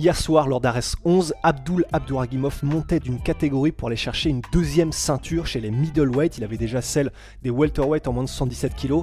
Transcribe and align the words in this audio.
Hier 0.00 0.16
soir, 0.16 0.48
lors 0.48 0.62
d'Ares 0.62 0.96
11, 1.04 1.34
Abdul 1.42 1.84
Abdouragimov 1.92 2.60
montait 2.62 3.00
d'une 3.00 3.20
catégorie 3.20 3.70
pour 3.70 3.88
aller 3.88 3.98
chercher 3.98 4.30
une 4.30 4.40
deuxième 4.50 4.92
ceinture 4.92 5.46
chez 5.46 5.60
les 5.60 5.70
middleweight. 5.70 6.38
Il 6.38 6.44
avait 6.44 6.56
déjà 6.56 6.80
celle 6.80 7.12
des 7.42 7.50
welterweight 7.50 8.08
en 8.08 8.14
moins 8.14 8.24
de 8.24 8.28
117 8.30 8.76
kg. 8.76 9.02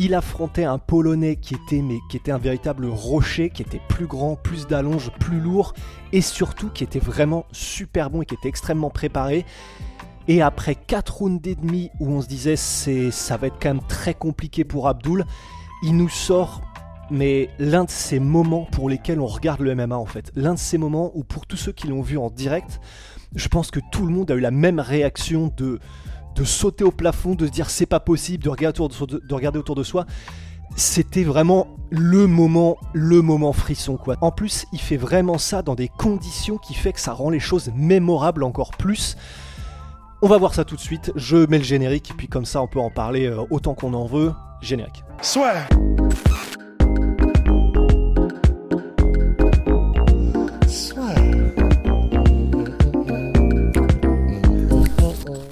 Il 0.00 0.12
affrontait 0.12 0.64
un 0.64 0.78
Polonais 0.78 1.36
qui 1.36 1.54
était, 1.54 1.82
mais, 1.82 1.98
qui 2.10 2.16
était 2.16 2.32
un 2.32 2.38
véritable 2.38 2.86
rocher, 2.86 3.48
qui 3.48 3.62
était 3.62 3.80
plus 3.88 4.08
grand, 4.08 4.34
plus 4.34 4.66
d'allonge, 4.66 5.12
plus 5.20 5.38
lourd, 5.38 5.72
et 6.12 6.20
surtout 6.20 6.68
qui 6.68 6.82
était 6.82 6.98
vraiment 6.98 7.46
super 7.52 8.10
bon 8.10 8.22
et 8.22 8.26
qui 8.26 8.34
était 8.34 8.48
extrêmement 8.48 8.90
préparé. 8.90 9.46
Et 10.26 10.42
après 10.42 10.74
4 10.74 11.14
rounds 11.14 11.48
et 11.48 11.54
demi 11.54 11.92
où 12.00 12.10
on 12.10 12.20
se 12.20 12.26
disait 12.26 12.56
c'est 12.56 13.12
ça 13.12 13.36
va 13.36 13.46
être 13.46 13.58
quand 13.62 13.68
même 13.68 13.86
très 13.86 14.14
compliqué 14.14 14.64
pour 14.64 14.88
Abdul, 14.88 15.26
il 15.84 15.96
nous 15.96 16.08
sort 16.08 16.60
mais 17.10 17.50
l'un 17.58 17.84
de 17.84 17.90
ces 17.90 18.18
moments 18.18 18.66
pour 18.70 18.88
lesquels 18.88 19.20
on 19.20 19.26
regarde 19.26 19.60
le 19.60 19.74
MMA 19.74 19.96
en 19.96 20.06
fait. 20.06 20.32
L'un 20.34 20.54
de 20.54 20.58
ces 20.58 20.78
moments 20.78 21.10
où 21.14 21.24
pour 21.24 21.46
tous 21.46 21.56
ceux 21.56 21.72
qui 21.72 21.86
l'ont 21.86 22.02
vu 22.02 22.18
en 22.18 22.30
direct, 22.30 22.80
je 23.34 23.48
pense 23.48 23.70
que 23.70 23.80
tout 23.92 24.06
le 24.06 24.12
monde 24.12 24.30
a 24.30 24.34
eu 24.34 24.40
la 24.40 24.50
même 24.50 24.80
réaction 24.80 25.52
de, 25.56 25.80
sauter 26.44 26.84
au 26.84 26.90
plafond, 26.90 27.34
de 27.34 27.46
se 27.46 27.50
dire 27.50 27.70
c'est 27.70 27.86
pas 27.86 28.00
possible, 28.00 28.42
de 28.42 28.48
regarder 28.48 28.80
autour 29.58 29.74
de, 29.74 29.82
soi. 29.82 30.06
C'était 30.76 31.24
vraiment 31.24 31.68
le 31.90 32.26
moment, 32.26 32.78
le 32.92 33.22
moment 33.22 33.52
frisson 33.52 33.96
quoi. 33.96 34.16
En 34.20 34.32
plus, 34.32 34.66
il 34.72 34.80
fait 34.80 34.96
vraiment 34.96 35.38
ça 35.38 35.62
dans 35.62 35.74
des 35.74 35.88
conditions 35.88 36.58
qui 36.58 36.74
fait 36.74 36.92
que 36.92 37.00
ça 37.00 37.12
rend 37.12 37.30
les 37.30 37.40
choses 37.40 37.70
mémorables 37.76 38.42
encore 38.42 38.72
plus. 38.72 39.16
On 40.22 40.26
va 40.26 40.38
voir 40.38 40.54
ça 40.54 40.64
tout 40.64 40.76
de 40.76 40.80
suite. 40.80 41.12
Je 41.16 41.46
mets 41.48 41.58
le 41.58 41.64
générique, 41.64 42.14
puis 42.16 42.28
comme 42.28 42.46
ça 42.46 42.62
on 42.62 42.66
peut 42.66 42.80
en 42.80 42.90
parler 42.90 43.26
euh, 43.26 43.42
autant 43.50 43.74
qu'on 43.74 43.94
en 43.94 44.06
veut. 44.06 44.32
Générique. 44.62 45.04
Soit. 45.20 45.68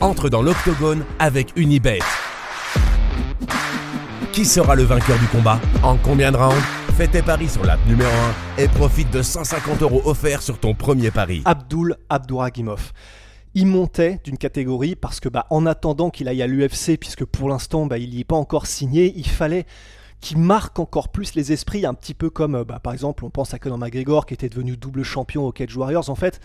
Entre 0.02 0.28
dans 0.28 0.42
l'octogone 0.42 1.04
avec 1.20 1.52
Unibet. 1.54 2.00
Qui 4.32 4.44
sera 4.44 4.74
le 4.74 4.82
vainqueur 4.82 5.16
du 5.16 5.26
combat 5.28 5.60
En 5.84 5.96
combien 5.96 6.32
de 6.32 6.36
rounds 6.36 6.60
Fais 6.96 7.06
tes 7.06 7.22
paris 7.22 7.48
sur 7.48 7.62
l'app 7.64 7.78
numéro 7.86 8.10
1 8.58 8.62
et 8.62 8.66
profite 8.66 9.12
de 9.12 9.22
150 9.22 9.80
euros 9.82 10.02
offerts 10.04 10.42
sur 10.42 10.58
ton 10.58 10.74
premier 10.74 11.12
pari. 11.12 11.42
Abdul 11.44 11.96
Abdouragimov. 12.08 12.90
Il 13.54 13.68
montait 13.68 14.18
d'une 14.24 14.38
catégorie 14.38 14.96
parce 14.96 15.20
que 15.20 15.28
bah, 15.28 15.46
en 15.50 15.66
attendant 15.66 16.10
qu'il 16.10 16.26
aille 16.26 16.42
à 16.42 16.48
l'UFC, 16.48 16.98
puisque 16.98 17.24
pour 17.24 17.48
l'instant 17.48 17.86
bah, 17.86 17.98
il 17.98 18.10
n'y 18.10 18.22
est 18.22 18.24
pas 18.24 18.34
encore 18.34 18.66
signé, 18.66 19.14
il 19.16 19.28
fallait 19.28 19.66
qu'il 20.20 20.38
marque 20.38 20.80
encore 20.80 21.10
plus 21.10 21.36
les 21.36 21.52
esprits, 21.52 21.86
un 21.86 21.94
petit 21.94 22.14
peu 22.14 22.28
comme 22.28 22.56
euh, 22.56 22.64
bah, 22.64 22.80
par 22.82 22.92
exemple 22.92 23.24
on 23.24 23.30
pense 23.30 23.54
à 23.54 23.60
Conor 23.60 23.78
McGregor 23.78 24.26
qui 24.26 24.34
était 24.34 24.48
devenu 24.48 24.76
double 24.76 25.04
champion 25.04 25.46
au 25.46 25.52
Cage 25.52 25.76
Warriors. 25.76 26.10
En 26.10 26.16
fait, 26.16 26.40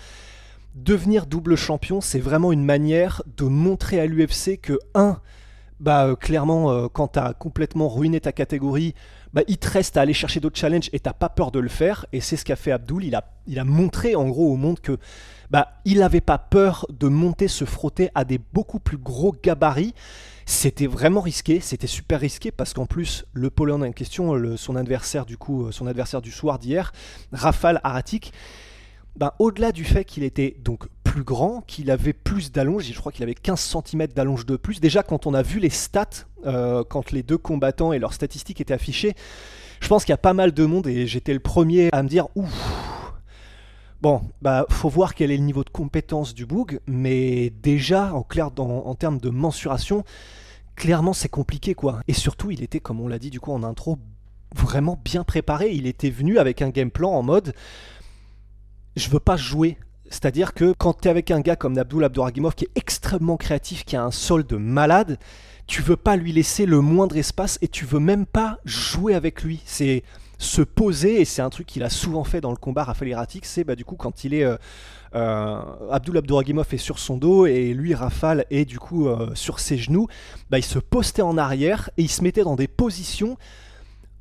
devenir 0.83 1.25
double 1.25 1.55
champion, 1.55 2.01
c'est 2.01 2.19
vraiment 2.19 2.51
une 2.51 2.63
manière 2.63 3.21
de 3.35 3.45
montrer 3.45 3.99
à 3.99 4.05
l'UFC 4.05 4.59
que, 4.61 4.79
un, 4.95 5.19
bah, 5.79 6.05
euh, 6.05 6.15
clairement, 6.15 6.71
euh, 6.71 6.87
quand 6.87 7.09
tu 7.09 7.19
as 7.19 7.33
complètement 7.33 7.89
ruiné 7.89 8.19
ta 8.19 8.31
catégorie, 8.31 8.95
bah, 9.33 9.41
il 9.47 9.57
te 9.57 9.69
reste 9.69 9.97
à 9.97 10.01
aller 10.01 10.13
chercher 10.13 10.39
d'autres 10.39 10.57
challenges 10.57 10.89
et 10.93 10.99
t'as 10.99 11.13
pas 11.13 11.29
peur 11.29 11.51
de 11.51 11.59
le 11.59 11.69
faire. 11.69 12.05
Et 12.13 12.21
c'est 12.21 12.37
ce 12.37 12.45
qu'a 12.45 12.55
fait 12.55 12.71
Abdul. 12.71 13.03
Il 13.03 13.15
a, 13.59 13.63
montré 13.63 14.15
en 14.15 14.27
gros 14.27 14.51
au 14.51 14.55
monde 14.55 14.79
que 14.79 14.97
bah, 15.51 15.73
il 15.85 15.99
n'avait 15.99 16.21
pas 16.21 16.37
peur 16.37 16.87
de 16.89 17.07
monter, 17.07 17.47
se 17.47 17.65
frotter 17.65 18.09
à 18.15 18.25
des 18.25 18.39
beaucoup 18.53 18.79
plus 18.79 18.97
gros 18.97 19.35
gabarits. 19.43 19.93
C'était 20.45 20.87
vraiment 20.87 21.19
risqué, 21.19 21.59
c'était 21.59 21.87
super 21.87 22.21
risqué 22.21 22.51
parce 22.51 22.73
qu'en 22.73 22.85
plus 22.85 23.25
le 23.33 23.49
Polonais 23.49 23.89
en 23.89 23.91
question, 23.91 24.55
son 24.55 24.77
adversaire 24.77 25.25
du 25.25 25.37
coup, 25.37 25.65
euh, 25.65 25.71
son 25.73 25.87
adversaire 25.87 26.21
du 26.21 26.31
soir 26.31 26.57
d'hier, 26.57 26.93
Rafal 27.33 27.81
Aratik, 27.83 28.31
ben, 29.17 29.31
au-delà 29.39 29.71
du 29.71 29.83
fait 29.83 30.05
qu'il 30.05 30.23
était 30.23 30.55
donc 30.63 30.87
plus 31.03 31.23
grand, 31.23 31.61
qu'il 31.65 31.89
avait 31.89 32.13
plus 32.13 32.51
d'allonge, 32.51 32.83
je 32.83 32.99
crois 32.99 33.11
qu'il 33.11 33.23
avait 33.23 33.33
15 33.33 33.75
cm 33.83 34.07
d'allonge 34.07 34.45
de 34.45 34.55
plus, 34.55 34.79
déjà 34.79 35.01
quand 35.01 35.25
on 35.25 35.33
a 35.33 35.41
vu 35.41 35.59
les 35.59 35.71
stats, 35.71 36.27
euh, 36.45 36.83
quand 36.87 37.11
les 37.11 37.23
deux 37.23 37.39
combattants 37.39 37.93
et 37.93 37.99
leurs 37.99 38.13
statistiques 38.13 38.61
étaient 38.61 38.75
affichées, 38.75 39.15
je 39.79 39.87
pense 39.87 40.05
qu'il 40.05 40.11
y 40.11 40.13
a 40.13 40.17
pas 40.19 40.33
mal 40.33 40.51
de 40.51 40.65
monde 40.65 40.85
et 40.85 41.07
j'étais 41.07 41.33
le 41.33 41.39
premier 41.39 41.89
à 41.91 42.03
me 42.03 42.07
dire 42.07 42.27
ouf. 42.35 43.13
Bon, 44.01 44.21
bah 44.43 44.67
faut 44.69 44.89
voir 44.89 45.15
quel 45.15 45.31
est 45.31 45.37
le 45.37 45.43
niveau 45.43 45.63
de 45.63 45.71
compétence 45.71 46.35
du 46.35 46.45
Boug, 46.45 46.79
mais 46.85 47.49
déjà 47.49 48.13
en 48.13 48.21
clair 48.21 48.51
en 48.59 48.93
termes 48.93 49.17
de 49.17 49.31
mensuration, 49.31 50.03
clairement 50.75 51.13
c'est 51.13 51.29
compliqué 51.29 51.73
quoi. 51.73 52.01
Et 52.07 52.13
surtout 52.13 52.51
il 52.51 52.61
était 52.61 52.79
comme 52.79 53.01
on 53.01 53.07
l'a 53.07 53.17
dit 53.17 53.31
du 53.31 53.39
coup 53.39 53.51
en 53.51 53.63
intro 53.63 53.97
vraiment 54.55 54.99
bien 55.03 55.23
préparé, 55.23 55.71
il 55.71 55.87
était 55.87 56.11
venu 56.11 56.37
avec 56.37 56.61
un 56.61 56.69
game 56.69 56.91
plan 56.91 57.11
en 57.11 57.23
mode 57.23 57.55
je 58.97 59.09
veux 59.09 59.19
pas 59.19 59.37
jouer. 59.37 59.77
C'est-à-dire 60.09 60.53
que 60.53 60.73
quand 60.77 61.01
tu 61.01 61.07
es 61.07 61.11
avec 61.11 61.31
un 61.31 61.41
gars 61.41 61.55
comme 61.55 61.77
Abdul 61.77 62.03
Abdouragimov 62.03 62.55
qui 62.55 62.65
est 62.65 62.71
extrêmement 62.75 63.37
créatif, 63.37 63.83
qui 63.83 63.95
a 63.95 64.03
un 64.03 64.11
sol 64.11 64.45
de 64.45 64.55
malade, 64.55 65.19
tu 65.67 65.81
veux 65.81 65.97
pas 65.97 66.15
lui 66.15 66.31
laisser 66.31 66.65
le 66.65 66.79
moindre 66.79 67.17
espace 67.17 67.59
et 67.61 67.67
tu 67.67 67.85
veux 67.85 67.99
même 67.99 68.25
pas 68.25 68.59
jouer 68.63 69.15
avec 69.15 69.43
lui. 69.43 69.61
C'est 69.65 70.03
se 70.37 70.61
poser 70.61 71.19
et 71.19 71.25
c'est 71.25 71.41
un 71.41 71.49
truc 71.49 71.67
qu'il 71.67 71.83
a 71.83 71.89
souvent 71.89 72.23
fait 72.23 72.41
dans 72.41 72.51
le 72.51 72.57
combat 72.57 72.83
Raphaël 72.83 73.11
Iratic, 73.11 73.45
c'est 73.45 73.63
bah, 73.63 73.75
du 73.75 73.83
coup 73.83 73.95
quand 73.95 74.23
il 74.23 74.35
est 74.35 74.43
euh, 74.43 74.55
euh, 75.15 75.59
Abdul 75.89 76.15
Abdouragimov 76.15 76.67
est 76.71 76.77
sur 76.77 76.99
son 76.99 77.17
dos 77.17 77.47
et 77.47 77.73
lui 77.73 77.95
Rafale 77.95 78.45
est 78.51 78.65
du 78.65 78.77
coup 78.77 79.07
euh, 79.07 79.31
sur 79.33 79.59
ses 79.59 79.77
genoux, 79.77 80.07
bah, 80.51 80.59
il 80.59 80.63
se 80.63 80.77
postait 80.77 81.23
en 81.23 81.39
arrière 81.39 81.89
et 81.97 82.03
il 82.03 82.09
se 82.09 82.23
mettait 82.23 82.43
dans 82.43 82.55
des 82.55 82.67
positions 82.67 83.37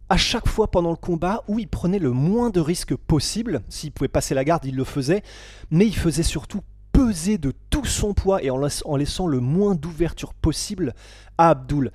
à 0.09 0.17
chaque 0.17 0.49
fois 0.49 0.71
pendant 0.71 0.91
le 0.91 0.97
combat 0.97 1.43
où 1.49 1.59
il 1.59 1.69
prenait 1.69 1.99
le 1.99 2.11
moins 2.13 2.51
de 2.51 2.61
risques 2.61 2.95
possible. 2.95 3.63
S'il 3.69 3.93
pouvait 3.93 4.09
passer 4.09 4.35
la 4.35 4.45
garde, 4.45 4.65
il 4.65 4.77
le 4.77 4.85
faisait, 4.85 5.23
mais 5.71 5.87
il 5.87 5.97
faisait 5.97 6.23
surtout 6.23 6.63
peser 6.93 7.39
de 7.39 7.53
tout 7.71 7.85
son 7.85 8.15
poids 8.15 8.43
et 8.43 8.51
en, 8.51 8.59
laiss- 8.59 8.83
en 8.85 8.97
laissant 8.97 9.27
le 9.27 9.41
moins 9.41 9.75
d'ouverture 9.75 10.33
possible 10.33 10.95
à 11.39 11.51
Abdul. 11.51 11.91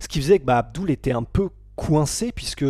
Ce 0.00 0.08
qui 0.08 0.20
faisait 0.20 0.38
que 0.38 0.44
bah, 0.44 0.58
Abdul 0.58 0.90
était 0.90 1.12
un 1.12 1.24
peu 1.24 1.50
coincé 1.74 2.32
puisque 2.32 2.64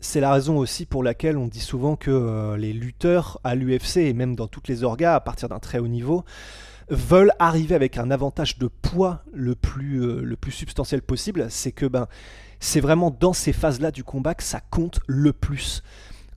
c'est 0.00 0.20
la 0.20 0.32
raison 0.32 0.56
aussi 0.58 0.86
pour 0.86 1.02
laquelle 1.02 1.36
on 1.36 1.46
dit 1.48 1.60
souvent 1.60 1.96
que 1.96 2.10
euh, 2.10 2.56
les 2.56 2.72
lutteurs 2.72 3.40
à 3.44 3.54
l'UFC 3.54 3.98
et 3.98 4.12
même 4.12 4.36
dans 4.36 4.46
toutes 4.46 4.68
les 4.68 4.84
orgas 4.84 5.14
à 5.14 5.20
partir 5.20 5.48
d'un 5.48 5.58
très 5.58 5.78
haut 5.78 5.88
niveau 5.88 6.24
veulent 6.90 7.32
arriver 7.38 7.74
avec 7.74 7.98
un 7.98 8.10
avantage 8.10 8.58
de 8.58 8.68
poids 8.68 9.22
le 9.32 9.54
plus, 9.54 10.02
euh, 10.02 10.22
le 10.22 10.36
plus 10.36 10.52
substantiel 10.52 11.02
possible. 11.02 11.46
C'est 11.50 11.72
que 11.72 11.86
ben, 11.86 12.06
c'est 12.60 12.80
vraiment 12.80 13.10
dans 13.10 13.32
ces 13.32 13.52
phases-là 13.52 13.90
du 13.90 14.04
combat 14.04 14.34
que 14.34 14.42
ça 14.42 14.60
compte 14.60 15.00
le 15.06 15.32
plus. 15.32 15.82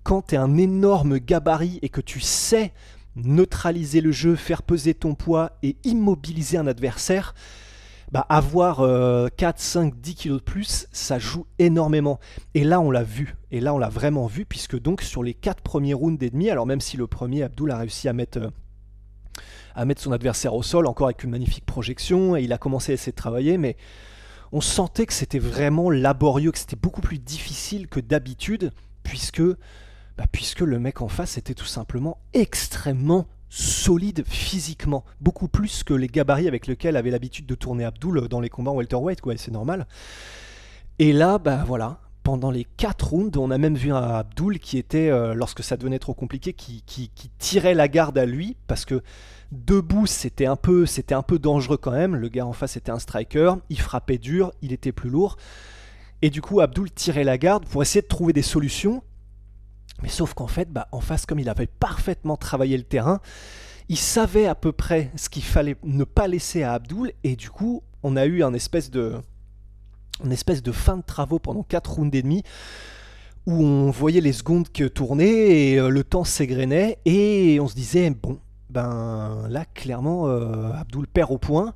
Quand 0.03 0.27
tu 0.27 0.35
es 0.35 0.37
un 0.37 0.57
énorme 0.57 1.19
gabarit 1.19 1.79
et 1.81 1.89
que 1.89 2.01
tu 2.01 2.19
sais 2.19 2.73
neutraliser 3.15 4.01
le 4.01 4.11
jeu, 4.11 4.35
faire 4.35 4.63
peser 4.63 4.93
ton 4.93 5.15
poids 5.15 5.51
et 5.63 5.77
immobiliser 5.83 6.57
un 6.57 6.67
adversaire, 6.67 7.33
bah 8.11 8.25
avoir 8.27 8.81
euh, 8.81 9.29
4, 9.37 9.59
5, 9.59 9.99
10 9.99 10.15
kilos 10.15 10.39
de 10.39 10.43
plus, 10.43 10.87
ça 10.91 11.17
joue 11.17 11.45
énormément. 11.59 12.19
Et 12.53 12.63
là, 12.63 12.81
on 12.81 12.91
l'a 12.91 13.03
vu. 13.03 13.35
Et 13.51 13.61
là, 13.61 13.73
on 13.73 13.77
l'a 13.77 13.89
vraiment 13.89 14.27
vu, 14.27 14.45
puisque 14.45 14.79
donc 14.79 15.01
sur 15.01 15.23
les 15.23 15.33
4 15.33 15.61
premiers 15.61 15.93
rounds 15.93 16.23
et 16.25 16.29
demi, 16.29 16.49
alors 16.49 16.65
même 16.65 16.81
si 16.81 16.97
le 16.97 17.07
premier, 17.07 17.43
Abdul 17.43 17.71
a 17.71 17.77
réussi 17.77 18.09
à 18.09 18.13
mettre, 18.13 18.39
euh, 18.39 18.49
à 19.75 19.85
mettre 19.85 20.01
son 20.01 20.11
adversaire 20.11 20.53
au 20.53 20.63
sol, 20.63 20.87
encore 20.87 21.07
avec 21.07 21.23
une 21.23 21.31
magnifique 21.31 21.65
projection, 21.65 22.35
et 22.35 22.43
il 22.43 22.51
a 22.51 22.57
commencé 22.57 22.91
à 22.91 22.95
essayer 22.95 23.13
de 23.13 23.17
travailler, 23.17 23.57
mais 23.57 23.77
on 24.51 24.61
sentait 24.61 25.05
que 25.05 25.13
c'était 25.13 25.39
vraiment 25.39 25.89
laborieux, 25.89 26.51
que 26.51 26.57
c'était 26.57 26.75
beaucoup 26.75 27.01
plus 27.01 27.19
difficile 27.19 27.87
que 27.87 27.99
d'habitude, 27.99 28.71
puisque, 29.03 29.41
bah, 29.41 30.25
puisque 30.31 30.61
le 30.61 30.79
mec 30.79 31.01
en 31.01 31.07
face 31.07 31.37
était 31.37 31.53
tout 31.53 31.65
simplement 31.65 32.17
extrêmement 32.33 33.27
solide 33.49 34.23
physiquement, 34.25 35.03
beaucoup 35.19 35.49
plus 35.49 35.83
que 35.83 35.93
les 35.93 36.07
gabarits 36.07 36.47
avec 36.47 36.67
lesquels 36.67 36.95
avait 36.95 37.11
l'habitude 37.11 37.45
de 37.45 37.55
tourner 37.55 37.83
Abdul 37.83 38.27
dans 38.29 38.39
les 38.39 38.49
combats 38.49 38.71
en 38.71 38.75
welterweight, 38.75 39.19
quoi, 39.19 39.35
c'est 39.37 39.51
normal. 39.51 39.87
Et 40.99 41.11
là, 41.11 41.37
bah 41.37 41.63
voilà, 41.67 41.99
pendant 42.23 42.51
les 42.51 42.65
4 42.77 43.07
rounds, 43.07 43.37
on 43.39 43.51
a 43.51 43.57
même 43.57 43.75
vu 43.75 43.91
un 43.91 44.01
Abdul 44.01 44.59
qui 44.59 44.77
était, 44.77 45.09
euh, 45.09 45.33
lorsque 45.33 45.63
ça 45.63 45.77
devenait 45.77 45.99
trop 45.99 46.13
compliqué, 46.13 46.53
qui 46.53 46.83
tirait 47.39 47.73
la 47.73 47.87
garde 47.87 48.17
à 48.17 48.25
lui, 48.25 48.55
parce 48.67 48.85
que 48.85 49.01
debout, 49.51 50.05
c'était 50.05 50.45
un, 50.45 50.55
peu, 50.55 50.85
c'était 50.85 51.13
un 51.13 51.21
peu 51.21 51.39
dangereux 51.39 51.77
quand 51.77 51.91
même. 51.91 52.15
Le 52.15 52.29
gars 52.29 52.45
en 52.45 52.53
face 52.53 52.77
était 52.77 52.91
un 52.91 52.99
striker, 52.99 53.55
il 53.69 53.79
frappait 53.79 54.17
dur, 54.17 54.51
il 54.61 54.73
était 54.73 54.91
plus 54.91 55.09
lourd. 55.09 55.37
Et 56.21 56.29
du 56.29 56.41
coup, 56.41 56.61
Abdul 56.61 56.91
tirait 56.91 57.23
la 57.23 57.37
garde 57.37 57.65
pour 57.65 57.81
essayer 57.81 58.01
de 58.01 58.07
trouver 58.07 58.33
des 58.33 58.41
solutions. 58.41 59.03
Mais 60.01 60.09
sauf 60.09 60.33
qu'en 60.33 60.47
fait, 60.47 60.71
bah, 60.71 60.87
en 60.91 61.01
face, 61.01 61.25
comme 61.25 61.39
il 61.39 61.49
avait 61.49 61.67
parfaitement 61.67 62.37
travaillé 62.37 62.77
le 62.77 62.83
terrain, 62.83 63.19
il 63.89 63.97
savait 63.97 64.47
à 64.47 64.55
peu 64.55 64.71
près 64.71 65.11
ce 65.15 65.29
qu'il 65.29 65.43
fallait 65.43 65.75
ne 65.83 66.03
pas 66.03 66.27
laisser 66.27 66.63
à 66.63 66.73
Abdul, 66.73 67.11
et 67.23 67.35
du 67.35 67.49
coup, 67.49 67.83
on 68.03 68.15
a 68.15 68.25
eu 68.25 68.43
un 68.43 68.53
espèce 68.53 68.89
de, 68.89 69.21
une 70.23 70.31
espèce 70.31 70.63
de 70.63 70.71
fin 70.71 70.97
de 70.97 71.03
travaux 71.03 71.39
pendant 71.39 71.63
4 71.63 71.91
rounds 71.91 72.17
et 72.17 72.21
demi, 72.21 72.43
où 73.45 73.63
on 73.63 73.89
voyait 73.89 74.21
les 74.21 74.33
secondes 74.33 74.69
que 74.71 74.83
tournaient, 74.83 75.71
et 75.71 75.79
euh, 75.79 75.89
le 75.89 76.03
temps 76.03 76.23
s'égrenait, 76.23 76.99
et 77.05 77.59
on 77.59 77.67
se 77.67 77.75
disait, 77.75 78.09
bon, 78.09 78.39
ben 78.69 79.47
là, 79.49 79.65
clairement, 79.73 80.27
euh, 80.27 80.71
Abdul 80.73 81.07
perd 81.07 81.31
au 81.31 81.37
point. 81.37 81.73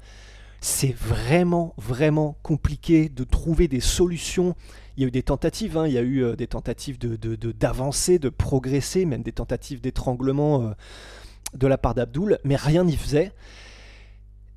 C'est 0.62 0.96
vraiment, 0.96 1.74
vraiment 1.78 2.38
compliqué 2.42 3.10
de 3.10 3.24
trouver 3.24 3.68
des 3.68 3.82
solutions 3.82 4.56
il 4.98 5.02
y 5.02 5.04
a 5.04 5.08
eu 5.08 5.12
des 5.12 5.24
tentatives, 5.24 5.78
hein. 5.78 5.88
il 5.88 5.94
y 5.94 5.98
a 5.98 6.02
eu 6.02 6.24
euh, 6.24 6.36
des 6.36 6.48
tentatives 6.48 6.98
d'avancer, 6.98 8.18
de, 8.18 8.24
de, 8.24 8.30
progresser, 8.30 9.06
même 9.06 9.24
des 9.24 9.34
tentatives 9.34 9.82
d'étranglement 9.82 10.62
euh, 10.62 10.72
de 11.54 11.68
la 11.68 11.78
part 11.78 11.96
d'Abdoul, 11.96 12.40
mais 12.44 12.56
rien 12.56 12.86
n'y 12.86 12.96
faisait. 12.96 13.34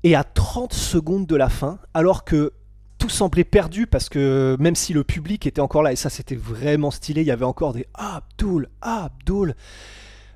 Et 0.03 0.15
à 0.15 0.23
30 0.23 0.73
secondes 0.73 1.25
de 1.25 1.35
la 1.35 1.49
fin, 1.49 1.79
alors 1.93 2.23
que 2.23 2.53
tout 2.99 3.09
semblait 3.09 3.43
perdu 3.43 3.87
parce 3.87 4.09
que 4.09 4.55
même 4.59 4.75
si 4.75 4.93
le 4.93 5.03
public 5.03 5.47
était 5.47 5.61
encore 5.61 5.81
là, 5.81 5.91
et 5.91 5.95
ça 5.95 6.09
c'était 6.09 6.35
vraiment 6.35 6.91
stylé, 6.91 7.21
il 7.21 7.27
y 7.27 7.31
avait 7.31 7.45
encore 7.45 7.73
des 7.73 7.87
Abdoul, 7.95 8.69
ah, 8.81 9.05
Abdoul, 9.05 9.55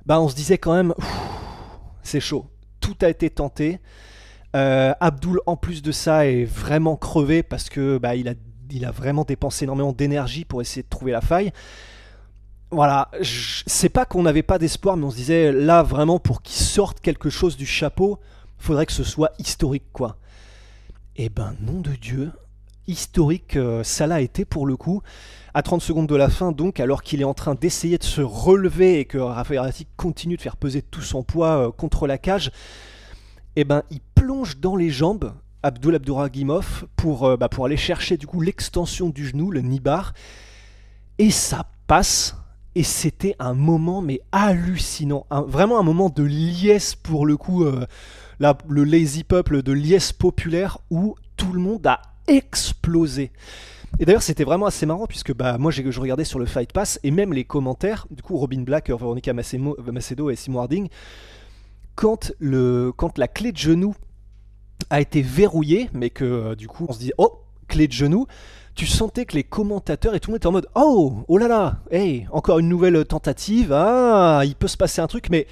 bah 0.06 0.20
on 0.20 0.28
se 0.28 0.34
disait 0.34 0.58
quand 0.58 0.74
même, 0.74 0.94
c'est 2.02 2.20
chaud, 2.20 2.46
tout 2.80 2.96
a 3.02 3.08
été 3.08 3.30
tenté. 3.30 3.80
Euh, 4.56 4.94
en 5.46 5.56
plus 5.56 5.82
de 5.82 5.90
ça 5.92 6.26
est 6.26 6.44
vraiment 6.44 6.96
crevé 6.96 7.42
parce 7.42 7.68
que 7.68 7.98
bah, 7.98 8.14
il 8.14 8.28
a 8.28 8.34
il 8.70 8.84
a 8.84 8.90
vraiment 8.90 9.24
dépensé 9.24 9.64
énormément 9.64 9.92
d'énergie 9.92 10.44
pour 10.44 10.60
essayer 10.60 10.82
de 10.82 10.88
trouver 10.88 11.12
la 11.12 11.20
faille. 11.20 11.52
Voilà, 12.70 13.10
c'est 13.22 13.88
pas 13.88 14.04
qu'on 14.04 14.22
n'avait 14.22 14.42
pas 14.42 14.58
d'espoir, 14.58 14.96
mais 14.96 15.04
on 15.04 15.10
se 15.10 15.16
disait 15.16 15.52
là 15.52 15.82
vraiment 15.82 16.18
pour 16.18 16.42
qu'il 16.42 16.64
sorte 16.64 17.00
quelque 17.00 17.30
chose 17.30 17.56
du 17.56 17.66
chapeau, 17.66 18.18
faudrait 18.58 18.86
que 18.86 18.92
ce 18.92 19.04
soit 19.04 19.32
historique 19.38 19.92
quoi. 19.92 20.16
Et 21.16 21.26
eh 21.26 21.28
ben 21.28 21.54
nom 21.60 21.80
de 21.80 21.92
Dieu, 21.92 22.32
historique 22.86 23.56
euh, 23.56 23.82
ça 23.82 24.06
l'a 24.06 24.20
été 24.20 24.44
pour 24.44 24.66
le 24.66 24.76
coup. 24.76 25.02
À 25.54 25.62
30 25.62 25.80
secondes 25.80 26.08
de 26.08 26.16
la 26.16 26.28
fin 26.28 26.52
donc, 26.52 26.80
alors 26.80 27.02
qu'il 27.02 27.20
est 27.20 27.24
en 27.24 27.34
train 27.34 27.54
d'essayer 27.54 27.98
de 27.98 28.04
se 28.04 28.20
relever 28.20 28.98
et 28.98 29.04
que 29.04 29.18
Raphaël 29.18 29.60
Ratic 29.60 29.88
continue 29.96 30.36
de 30.36 30.42
faire 30.42 30.56
peser 30.56 30.82
tout 30.82 31.00
son 31.00 31.22
poids 31.22 31.68
euh, 31.68 31.70
contre 31.70 32.06
la 32.06 32.18
cage, 32.18 32.50
eh 33.56 33.64
ben 33.64 33.82
il 33.90 34.00
plonge 34.14 34.58
dans 34.58 34.76
les 34.76 34.90
jambes 34.90 35.32
Abdul 35.62 35.94
Abdouragimov 35.94 36.86
pour, 36.96 37.24
euh, 37.24 37.36
bah, 37.36 37.48
pour 37.48 37.66
aller 37.66 37.76
chercher 37.76 38.16
du 38.16 38.26
coup 38.26 38.40
l'extension 38.40 39.08
du 39.08 39.26
genou, 39.26 39.50
le 39.50 39.60
nibar. 39.60 40.12
Et 41.18 41.30
ça 41.30 41.66
passe. 41.86 42.36
Et 42.76 42.82
c'était 42.82 43.36
un 43.38 43.54
moment 43.54 44.02
mais 44.02 44.20
hallucinant. 44.32 45.28
vraiment 45.30 45.78
un 45.78 45.84
moment 45.84 46.10
de 46.10 46.24
liesse 46.24 46.96
pour 46.96 47.24
le 47.24 47.36
coup. 47.36 47.64
Le 48.40 48.82
lazy 48.82 49.22
peuple 49.22 49.62
de 49.62 49.70
liesse 49.70 50.12
populaire 50.12 50.78
où 50.90 51.14
tout 51.36 51.52
le 51.52 51.60
monde 51.60 51.86
a 51.86 52.02
explosé. 52.26 53.30
Et 54.00 54.04
d'ailleurs, 54.04 54.22
c'était 54.22 54.44
vraiment 54.44 54.66
assez 54.66 54.86
marrant 54.86 55.06
puisque 55.06 55.34
bah, 55.34 55.56
moi, 55.58 55.70
je 55.70 56.00
regardais 56.00 56.24
sur 56.24 56.38
le 56.38 56.46
Fight 56.46 56.72
Pass 56.72 56.98
et 57.04 57.10
même 57.10 57.32
les 57.32 57.44
commentaires, 57.44 58.06
du 58.10 58.22
coup, 58.22 58.36
Robin 58.36 58.62
Black, 58.62 58.90
Veronica 58.90 59.32
Macedo 59.32 60.30
et 60.30 60.36
Simon 60.36 60.60
Harding, 60.60 60.88
quand, 61.94 62.32
le, 62.38 62.92
quand 62.96 63.18
la 63.18 63.28
clé 63.28 63.52
de 63.52 63.56
genou 63.56 63.94
a 64.90 65.00
été 65.00 65.22
verrouillé, 65.22 65.88
mais 65.92 66.10
que 66.10 66.24
euh, 66.24 66.54
du 66.54 66.68
coup 66.68 66.86
on 66.88 66.92
se 66.92 66.98
dit 66.98 67.12
oh 67.18 67.40
clé 67.68 67.86
de 67.86 67.92
genou. 67.92 68.26
Tu 68.74 68.86
sentais 68.86 69.24
que 69.24 69.36
les 69.36 69.44
commentateurs 69.44 70.16
et 70.16 70.20
tout 70.20 70.30
le 70.30 70.32
monde 70.32 70.38
était 70.38 70.48
en 70.48 70.52
mode 70.52 70.68
oh 70.74 71.24
oh 71.28 71.38
là 71.38 71.46
là 71.46 71.78
hey 71.92 72.26
encore 72.32 72.58
une 72.58 72.68
nouvelle 72.68 73.04
tentative 73.04 73.72
ah 73.72 74.42
il 74.44 74.56
peut 74.56 74.66
se 74.66 74.76
passer 74.76 75.00
un 75.00 75.06
truc 75.06 75.30
mais 75.30 75.46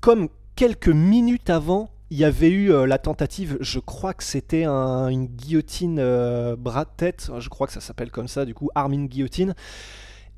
comme 0.00 0.30
quelques 0.54 0.88
minutes 0.88 1.50
avant 1.50 1.90
il 2.10 2.18
y 2.18 2.24
avait 2.24 2.50
eu 2.50 2.72
euh, 2.72 2.86
la 2.86 2.98
tentative, 2.98 3.56
je 3.60 3.80
crois 3.80 4.14
que 4.14 4.22
c'était 4.22 4.64
une 4.64 5.26
guillotine 5.26 5.98
euh, 5.98 6.54
bras 6.56 6.84
de 6.84 6.90
tête, 6.96 7.30
je 7.38 7.48
crois 7.48 7.66
que 7.66 7.72
ça 7.72 7.80
s'appelle 7.80 8.10
comme 8.10 8.28
ça, 8.28 8.44
du 8.44 8.54
coup, 8.54 8.70
Armin 8.74 9.06
guillotine, 9.06 9.54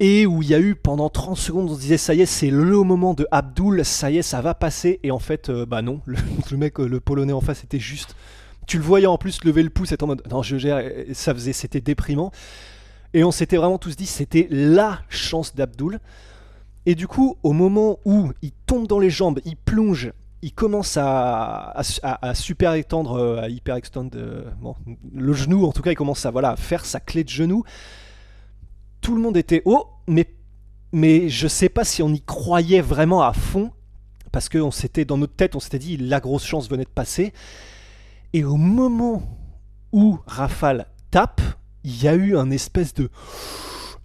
et 0.00 0.26
où 0.26 0.42
il 0.42 0.48
y 0.48 0.54
a 0.54 0.60
eu 0.60 0.74
pendant 0.74 1.10
30 1.10 1.36
secondes, 1.36 1.70
on 1.70 1.74
se 1.74 1.80
disait 1.80 1.98
ça 1.98 2.14
y 2.14 2.22
est, 2.22 2.26
c'est 2.26 2.50
le 2.50 2.82
moment 2.82 3.12
de 3.12 3.26
Abdul, 3.30 3.84
ça 3.84 4.10
y 4.10 4.18
est, 4.18 4.22
ça 4.22 4.40
va 4.40 4.54
passer, 4.54 4.98
et 5.02 5.10
en 5.10 5.18
fait, 5.18 5.50
euh, 5.50 5.66
bah 5.66 5.82
non, 5.82 6.00
le, 6.06 6.56
mec, 6.56 6.78
le 6.78 7.00
polonais 7.00 7.34
en 7.34 7.40
face 7.40 7.64
était 7.64 7.80
juste. 7.80 8.16
Tu 8.66 8.78
le 8.78 8.84
voyais 8.84 9.06
en 9.06 9.18
plus 9.18 9.44
lever 9.44 9.62
le 9.62 9.70
pouce, 9.70 9.92
et 9.92 10.02
en 10.02 10.06
mode 10.06 10.22
non, 10.30 10.42
je 10.42 10.56
gère, 10.56 10.82
ça 11.12 11.34
faisait, 11.34 11.52
c'était 11.52 11.80
déprimant. 11.80 12.32
Et 13.14 13.24
on 13.24 13.30
s'était 13.30 13.56
vraiment 13.56 13.78
tous 13.78 13.96
dit, 13.96 14.06
c'était 14.06 14.46
la 14.50 15.00
chance 15.08 15.54
d'Abdul. 15.54 15.98
Et 16.84 16.94
du 16.94 17.06
coup, 17.06 17.36
au 17.42 17.52
moment 17.52 17.98
où 18.04 18.30
il 18.42 18.52
tombe 18.66 18.86
dans 18.86 18.98
les 18.98 19.10
jambes, 19.10 19.40
il 19.46 19.56
plonge, 19.56 20.12
il 20.42 20.52
commence 20.52 20.96
à, 21.00 21.74
super 22.34 22.74
étendre, 22.74 23.14
euh, 23.18 23.42
à 23.42 23.48
hyper 23.48 23.76
extendre 23.76 24.10
bon, 24.60 24.74
le 25.12 25.32
genou, 25.32 25.66
en 25.66 25.72
tout 25.72 25.82
cas, 25.82 25.90
il 25.90 25.96
commence 25.96 26.24
à 26.26 26.30
voilà, 26.30 26.56
faire 26.56 26.84
sa 26.84 27.00
clé 27.00 27.24
de 27.24 27.28
genou 27.28 27.64
tout 29.00 29.14
le 29.14 29.20
monde 29.20 29.36
était 29.36 29.62
haut, 29.64 29.86
mais, 30.06 30.26
mais 30.92 31.28
je 31.28 31.48
sais 31.48 31.68
pas 31.68 31.84
si 31.84 32.02
on 32.02 32.08
y 32.10 32.20
croyait 32.20 32.80
vraiment 32.80 33.22
à 33.22 33.32
fond, 33.32 33.70
parce 34.32 34.48
que 34.48 34.58
on 34.58 34.70
s'était, 34.70 35.04
dans 35.04 35.16
notre 35.16 35.34
tête, 35.34 35.56
on 35.56 35.60
s'était 35.60 35.78
dit 35.78 35.96
la 35.96 36.20
grosse 36.20 36.44
chance 36.44 36.68
venait 36.68 36.84
de 36.84 36.90
passer. 36.90 37.32
Et 38.32 38.44
au 38.44 38.56
moment 38.56 39.22
où 39.92 40.18
Rafale 40.26 40.86
tape, 41.10 41.40
il 41.84 42.02
y 42.02 42.08
a 42.08 42.14
eu 42.14 42.36
un 42.36 42.50
espèce 42.50 42.92
de 42.94 43.08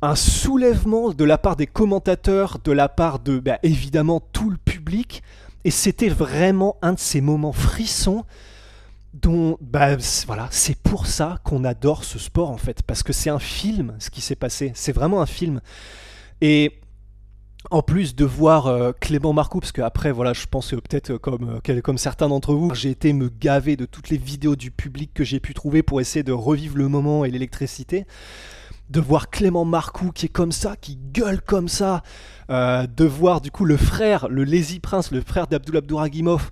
un 0.01 0.15
soulèvement 0.15 1.11
de 1.11 1.23
la 1.23 1.37
part 1.37 1.55
des 1.55 1.67
commentateurs, 1.67 2.59
de 2.63 2.71
la 2.71 2.89
part 2.89 3.19
de 3.19 3.39
bah, 3.39 3.59
évidemment 3.63 4.19
tout 4.19 4.49
le 4.49 4.57
public, 4.57 5.23
et 5.65 5.71
c'était 5.71 6.09
vraiment 6.09 6.77
un 6.81 6.93
de 6.93 6.99
ces 6.99 7.21
moments 7.21 7.53
frissons 7.53 8.25
dont 9.13 9.57
bah, 9.61 9.95
voilà, 10.25 10.47
c'est 10.51 10.77
pour 10.77 11.05
ça 11.05 11.39
qu'on 11.43 11.63
adore 11.63 12.03
ce 12.03 12.17
sport 12.17 12.49
en 12.49 12.57
fait, 12.57 12.81
parce 12.83 13.03
que 13.03 13.13
c'est 13.13 13.29
un 13.29 13.39
film 13.39 13.95
ce 13.99 14.09
qui 14.09 14.21
s'est 14.21 14.35
passé, 14.35 14.71
c'est 14.75 14.91
vraiment 14.91 15.21
un 15.21 15.27
film. 15.27 15.61
Et 16.41 16.79
en 17.71 17.81
plus 17.81 18.15
de 18.15 18.25
voir 18.25 18.67
euh, 18.67 18.91
Clément 18.99 19.33
Marcoux, 19.33 19.59
parce 19.59 19.71
qu'après, 19.71 20.11
voilà, 20.11 20.33
je 20.33 20.45
pense 20.47 20.71
peut-être 20.71 21.11
euh, 21.11 21.17
comme, 21.17 21.61
euh, 21.67 21.81
comme 21.81 21.97
certains 21.97 22.27
d'entre 22.27 22.53
vous, 22.53 22.73
j'ai 22.75 22.89
été 22.89 23.13
me 23.13 23.29
gaver 23.29 23.75
de 23.75 23.85
toutes 23.85 24.09
les 24.09 24.17
vidéos 24.17 24.55
du 24.55 24.71
public 24.71 25.11
que 25.13 25.23
j'ai 25.23 25.39
pu 25.39 25.53
trouver 25.53 25.83
pour 25.83 26.01
essayer 26.01 26.23
de 26.23 26.31
revivre 26.31 26.77
le 26.77 26.87
moment 26.87 27.25
et 27.25 27.31
l'électricité. 27.31 28.05
De 28.93 28.99
voir 28.99 29.31
Clément 29.31 29.65
Marcoux 29.65 30.11
qui 30.11 30.27
est 30.27 30.29
comme 30.29 30.51
ça, 30.51 30.75
qui 30.75 30.97
gueule 30.97 31.41
comme 31.41 31.67
ça, 31.67 32.03
de 32.47 33.03
voir 33.05 33.41
du 33.41 33.49
coup 33.49 33.65
le 33.65 33.75
frère, 33.75 34.27
le 34.29 34.43
Lazy 34.43 34.79
Prince, 34.79 35.09
le 35.09 35.21
frère 35.21 35.47
d'Abdul 35.47 35.77
Abdouragimov, 35.77 36.51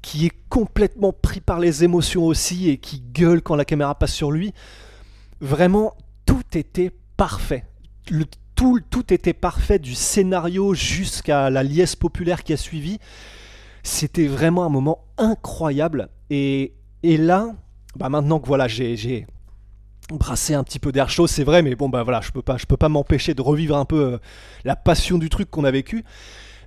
qui 0.00 0.24
est 0.24 0.32
complètement 0.48 1.12
pris 1.12 1.40
par 1.40 1.60
les 1.60 1.84
émotions 1.84 2.24
aussi 2.24 2.70
et 2.70 2.78
qui 2.78 3.00
gueule 3.00 3.42
quand 3.42 3.56
la 3.56 3.66
caméra 3.66 3.94
passe 3.94 4.14
sur 4.14 4.30
lui. 4.30 4.54
Vraiment, 5.42 5.94
tout 6.24 6.40
était 6.54 6.92
parfait. 7.18 7.66
Tout 8.54 9.12
était 9.12 9.34
parfait 9.34 9.78
du 9.78 9.94
scénario 9.94 10.72
jusqu'à 10.72 11.50
la 11.50 11.62
liesse 11.62 11.94
populaire 11.94 12.42
qui 12.42 12.54
a 12.54 12.56
suivi. 12.56 12.98
C'était 13.82 14.28
vraiment 14.28 14.64
un 14.64 14.70
moment 14.70 15.04
incroyable. 15.18 16.08
Et, 16.30 16.72
et 17.02 17.18
là, 17.18 17.54
bah 17.96 18.08
maintenant 18.08 18.40
que 18.40 18.46
voilà, 18.46 18.66
j'ai 18.66 19.26
brassé 20.10 20.54
un 20.54 20.64
petit 20.64 20.78
peu 20.78 20.92
d'air 20.92 21.10
chaud, 21.10 21.26
c'est 21.26 21.44
vrai, 21.44 21.62
mais 21.62 21.74
bon 21.74 21.88
bah 21.88 22.02
voilà, 22.02 22.20
je 22.20 22.30
peux 22.30 22.42
pas, 22.42 22.56
je 22.56 22.66
peux 22.66 22.76
pas 22.76 22.88
m'empêcher 22.88 23.34
de 23.34 23.42
revivre 23.42 23.76
un 23.76 23.84
peu 23.84 24.14
euh, 24.14 24.18
la 24.64 24.76
passion 24.76 25.18
du 25.18 25.28
truc 25.28 25.50
qu'on 25.50 25.64
a 25.64 25.70
vécu. 25.70 26.04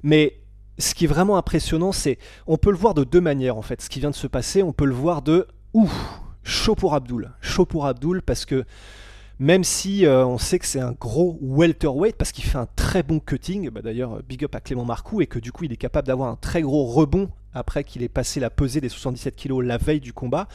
Mais 0.03 0.39
ce 0.77 0.93
qui 0.93 1.05
est 1.05 1.08
vraiment 1.08 1.38
impressionnant, 1.38 1.91
c'est 1.91 2.17
on 2.48 2.58
peut 2.58 2.72
le 2.72 2.77
voir 2.77 2.93
de 2.93 3.03
deux 3.03 3.22
manières 3.22 3.58
en 3.58 3.62
fait. 3.62 3.81
Ce 3.81 3.89
qui 3.89 4.00
vient 4.00 4.12
de 4.12 4.15
se 4.15 4.27
passer, 4.27 4.63
on 4.63 4.74
peut 4.74 4.86
le 4.86 4.93
voir 4.93 5.22
de 5.22 5.48
ouf, 5.74 6.22
chaud 6.43 6.75
pour 6.75 6.96
Abdul, 6.96 7.31
chaud 7.41 7.65
pour 7.65 7.86
Abdul 7.86 8.22
parce 8.22 8.46
que 8.46 8.65
même 9.39 9.63
si 9.63 10.05
euh, 10.05 10.25
on 10.25 10.38
sait 10.38 10.60
que 10.60 10.65
c'est 10.65 10.81
un 10.81 10.91
gros 10.91 11.39
welterweight 11.41 12.17
parce 12.17 12.34
qu'il 12.34 12.43
fait 12.43 12.58
un 12.58 12.67
très 12.75 13.03
bon 13.03 13.22
cutting, 13.22 13.69
bah, 13.69 13.81
d'ailleurs 13.81 14.22
big 14.24 14.43
up 14.43 14.53
à 14.53 14.60
Clément 14.60 14.84
Marcoux 14.84 15.22
et 15.22 15.27
que 15.27 15.39
du 15.39 15.53
coup 15.53 15.63
il 15.63 15.72
est 15.72 15.77
capable 15.77 16.08
d'avoir 16.08 16.29
un 16.29 16.36
très 16.36 16.62
gros 16.62 16.86
rebond 16.86 17.29
après 17.53 17.86
qu'il 17.86 18.03
ait 18.03 18.10
passé 18.10 18.41
la 18.41 18.50
pesée 18.50 18.81
des 18.81 18.89
77 18.89 19.38
kg 19.38 19.62
la 19.62 19.77
veille 19.77 20.01
du 20.01 20.12
combat. 20.12 20.50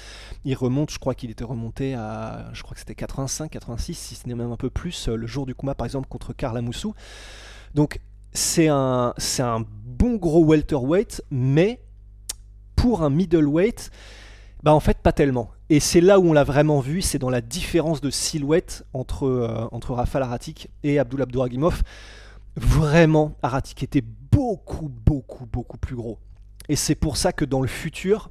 Il 0.45 0.55
remonte, 0.55 0.91
je 0.91 0.99
crois 0.99 1.15
qu'il 1.15 1.31
était 1.31 1.45
remonté 1.45 1.95
à, 1.95 2.51
je 2.53 2.63
crois 2.63 2.75
que 2.75 2.81
c'était 2.81 2.95
85, 2.95 3.51
86, 3.51 3.95
si 3.95 4.15
ce 4.15 4.29
n'est 4.29 4.35
même 4.35 4.53
un 4.53 4.57
peu 4.57 4.71
plus, 4.71 5.09
euh, 5.09 5.17
le 5.17 5.27
jour 5.27 5.47
du 5.47 5.55
combat 5.55 5.75
par 5.75 5.87
exemple 5.87 6.09
contre 6.09 6.35
Karl 6.35 6.57
Amoussou. 6.57 6.95
Donc 7.75 8.01
c'est 8.33 8.69
un, 8.69 9.15
c'est 9.17 9.43
un 9.43 9.65
bon 9.85 10.17
gros 10.17 10.45
welterweight, 10.45 11.23
mais 11.31 11.81
pour 12.77 13.03
un 13.03 13.09
middleweight, 13.09 13.91
bah 14.63 14.75
en 14.75 14.81
fait 14.81 14.99
pas 14.99 15.13
tellement. 15.13 15.51
Et 15.71 15.81
c'est 15.81 16.01
là 16.01 16.21
où 16.21 16.29
on 16.29 16.33
l'a 16.33 16.45
vraiment 16.45 16.81
vu, 16.81 17.01
c'est 17.01 17.19
dans 17.19 17.31
la 17.31 17.41
différence 17.41 18.01
de 18.01 18.11
silhouette 18.11 18.85
entre, 18.93 19.27
euh, 19.27 19.67
entre 19.73 19.95
Rafal 19.95 20.23
Aratik 20.23 20.69
et 20.83 20.99
Abdul 20.99 21.23
Abdouragimov. 21.23 21.83
Vraiment, 22.57 23.35
Aratik 23.43 23.83
était 23.83 24.05
beaucoup, 24.31 24.89
beaucoup, 24.89 25.47
beaucoup 25.47 25.79
plus 25.79 25.97
gros. 25.97 26.19
Et 26.69 26.77
c'est 26.77 26.95
pour 26.95 27.17
ça 27.17 27.33
que 27.33 27.45
dans 27.45 27.63
le 27.63 27.69
futur, 27.69 28.31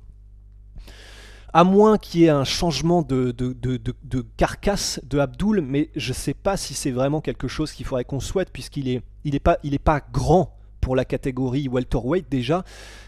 à 1.54 1.63
moins 1.63 1.98
qu'il 1.98 2.22
y 2.22 2.25
ait 2.25 2.30
un 2.30 2.44
changement 2.44 3.02
de, 3.02 3.32
de, 3.32 3.54
de, 3.54 3.80
de, 4.04 4.25
carcasse 4.38 5.00
de 5.04 5.20
Abdul, 5.20 5.62
mais 5.62 5.90
je 5.96 6.10
ne 6.10 6.16
sais 6.16 6.34
pas 6.34 6.58
si 6.58 6.74
c'est 6.74 6.92
vraiment 6.92 7.22
quelque 7.22 7.48
chose 7.48 7.72
qu'il 7.72 7.86
faudrait 7.86 8.06
qu'on 8.06 8.20
souhaite, 8.20 8.52
puisqu'il 8.52 8.88
est 8.88 9.02
il 9.24 9.34
n'est 9.34 9.40
pas, 9.40 9.58
il 9.63 9.74
est 9.74 9.80
pas 9.80 10.02
grand 10.12 10.56
pour 10.84 10.98
la 10.98 11.06
catégorie 11.06 11.70
welterweight 11.70 12.30
déjà, 12.30 12.66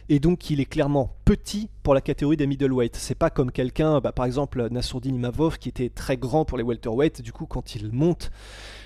et 0.07 0.19
donc 0.19 0.49
il 0.49 0.61
est 0.61 0.65
clairement 0.65 1.13
petit 1.25 1.69
pour 1.83 1.93
la 1.93 1.99
catégorie 1.99 2.37
des 2.37 2.47
middleweight. 2.47 2.95
C'est 2.95 3.15
pas 3.15 3.29
comme 3.29 3.51
quelqu'un, 3.51 3.99
bah, 3.99 4.13
par 4.13 4.25
exemple 4.25 4.69
Nassourdine 4.71 5.15
Imavov, 5.15 5.57
qui 5.57 5.67
était 5.67 5.89
très 5.89 6.15
grand 6.15 6.45
pour 6.45 6.57
les 6.57 6.63
welterweight, 6.63 7.21
du 7.21 7.33
coup 7.33 7.45
quand 7.45 7.75
il 7.75 7.91
monte 7.91 8.31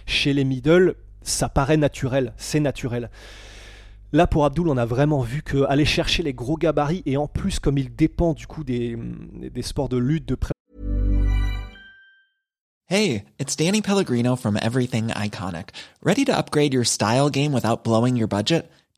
chez 0.07 0.33
les 0.33 0.43
middle, 0.43 0.95
ça 1.21 1.49
paraît 1.49 1.77
naturel, 1.77 2.33
c'est 2.37 2.59
naturel. 2.59 3.11
Là 4.11 4.25
pour 4.25 4.43
Abdul, 4.43 4.67
on 4.67 4.77
a 4.77 4.87
vraiment 4.87 5.21
vu 5.21 5.43
que 5.43 5.65
aller 5.65 5.85
chercher 5.85 6.23
les 6.23 6.33
gros 6.33 6.57
gabarits 6.57 7.03
et 7.05 7.15
en 7.15 7.27
plus 7.27 7.59
comme 7.59 7.77
il 7.77 7.95
dépend 7.95 8.33
du 8.33 8.47
coup 8.47 8.63
des, 8.63 8.97
sports 9.61 9.89
de 9.89 9.97
lutte, 9.97 10.27
de 10.27 10.33
pré 10.33 10.51
Hey, 12.87 13.25
it's 13.37 13.55
Danny 13.55 13.83
Pellegrino 13.83 14.35
from 14.35 14.57
Everything 14.57 15.09
Iconic. 15.09 15.75
Ready 16.01 16.25
to 16.25 16.35
upgrade 16.35 16.73
your 16.73 16.83
style 16.83 17.29
game 17.29 17.53
without 17.53 17.83
blowing 17.83 18.17
your 18.17 18.27
budget? 18.27 18.67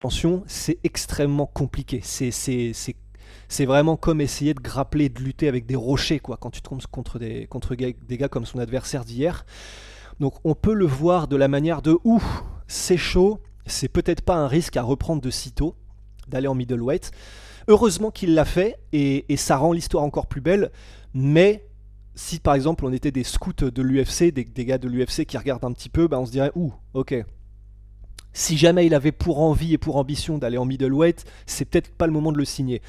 Attention, 0.00 0.42
c'est 0.46 0.78
extrêmement 0.82 1.44
compliqué. 1.44 2.00
C'est, 2.02 3.66
vraiment 3.66 3.98
comme 3.98 4.22
essayer 4.22 4.54
de 4.54 4.60
grappler, 4.60 5.10
de 5.10 5.20
lutter 5.20 5.46
avec 5.46 5.66
des 5.66 5.76
rochers, 5.76 6.20
quoi, 6.20 6.38
quand 6.38 6.48
tu 6.48 6.62
contre 6.90 7.18
des, 7.18 7.46
contre 7.46 7.74
des 7.74 8.16
gars 8.16 8.28
comme 8.28 8.46
son 8.46 8.60
adversaire 8.60 9.04
d'hier. 9.04 9.44
Donc 10.18 10.36
on 10.42 10.54
peut 10.54 10.72
le 10.72 10.86
voir 10.86 11.28
de 11.28 11.36
la 11.36 11.48
manière 11.48 11.82
de 11.82 11.98
ouh, 12.04 12.22
c'est 12.66 12.96
chaud, 12.96 13.40
c'est 13.66 13.88
peut-être 13.88 14.22
pas 14.22 14.36
un 14.36 14.48
risque 14.48 14.78
à 14.78 14.82
reprendre 14.82 15.20
de 15.20 15.28
sitôt, 15.28 15.74
d'aller 16.28 16.48
en 16.48 16.54
middleweight. 16.54 17.10
Heureusement 17.68 18.10
qu'il 18.10 18.32
l'a 18.32 18.46
fait 18.46 18.78
et, 18.94 19.26
ça 19.36 19.58
rend 19.58 19.74
l'histoire 19.74 20.02
encore 20.02 20.28
plus 20.28 20.40
belle. 20.40 20.72
Mais 21.12 21.68
si 22.14 22.40
par 22.40 22.54
exemple 22.54 22.86
on 22.86 22.92
était 22.94 23.12
des 23.12 23.24
scouts 23.24 23.52
de 23.52 23.82
l'UFC, 23.82 24.32
des, 24.32 24.64
gars 24.64 24.78
de 24.78 24.88
l'UFC 24.88 25.26
qui 25.26 25.36
regardent 25.36 25.66
un 25.66 25.72
petit 25.72 25.90
peu, 25.90 26.08
bah 26.08 26.18
on 26.18 26.24
se 26.24 26.30
dirait 26.30 26.52
ouh, 26.54 26.72
ok. 26.94 27.22
Si 28.32 28.56
jamais 28.56 28.86
il 28.86 28.94
avait 28.94 29.12
pour 29.12 29.40
envie 29.40 29.74
et 29.74 29.78
pour 29.78 29.96
ambition 29.96 30.38
d'aller 30.38 30.58
en 30.58 30.64
middleweight, 30.64 31.24
c'est 31.46 31.64
peut-être 31.64 31.90
pas 31.90 32.06
le 32.06 32.12
moment 32.12 32.32
de 32.32 32.38
le 32.38 32.44
signer. 32.44 32.80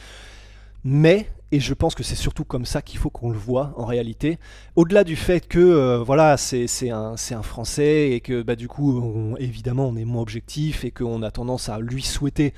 Mais, 0.83 1.27
et 1.51 1.59
je 1.59 1.73
pense 1.73 1.95
que 1.95 2.03
c'est 2.03 2.15
surtout 2.15 2.43
comme 2.43 2.65
ça 2.65 2.81
qu'il 2.81 2.99
faut 2.99 3.09
qu'on 3.09 3.29
le 3.29 3.37
voit 3.37 3.73
en 3.75 3.85
réalité, 3.85 4.39
au-delà 4.75 5.03
du 5.03 5.15
fait 5.15 5.47
que 5.47 5.59
euh, 5.59 6.03
voilà, 6.03 6.37
c'est 6.37 6.67
un, 6.89 7.15
Français 7.43 8.11
et 8.11 8.21
que 8.21 8.41
bah, 8.41 8.55
du 8.55 8.67
coup, 8.67 9.35
évidemment, 9.39 9.87
on 9.87 9.95
est 9.95 10.05
moins 10.05 10.21
objectif 10.21 10.85
et 10.85 10.91
qu'on 10.91 11.21
a 11.23 11.31
tendance 11.31 11.69
à 11.69 11.79
lui 11.79 12.01
souhaiter 12.01 12.53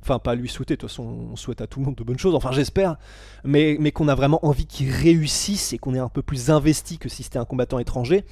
enfin 0.00 0.18
pas 0.18 0.34
lui 0.34 0.48
souhaiter, 0.48 0.74
de 0.74 0.80
toute 0.80 0.88
façon 0.88 1.02
on 1.32 1.36
souhaite 1.36 1.60
à 1.60 1.66
tout 1.66 1.80
le 1.80 1.86
monde 1.86 1.96
de 1.96 2.04
bonnes 2.04 2.18
choses, 2.18 2.34
enfin 2.34 2.52
j'espère, 2.52 2.96
mais, 3.44 3.76
mais 3.78 3.92
qu'on 3.92 4.08
a 4.08 4.14
vraiment 4.14 4.44
envie 4.46 4.66
qu'il 4.66 4.90
réussisse 4.90 5.72
et 5.72 5.78
qu'on 5.78 5.94
est 5.94 5.98
un 5.98 6.08
peu 6.08 6.22
plus 6.22 6.50
investi 6.50 6.98
que 6.98 7.08
si 7.08 7.22
c'était 7.22 7.38
un 7.38 7.44
combattant 7.44 7.78
étranger. 7.78 8.24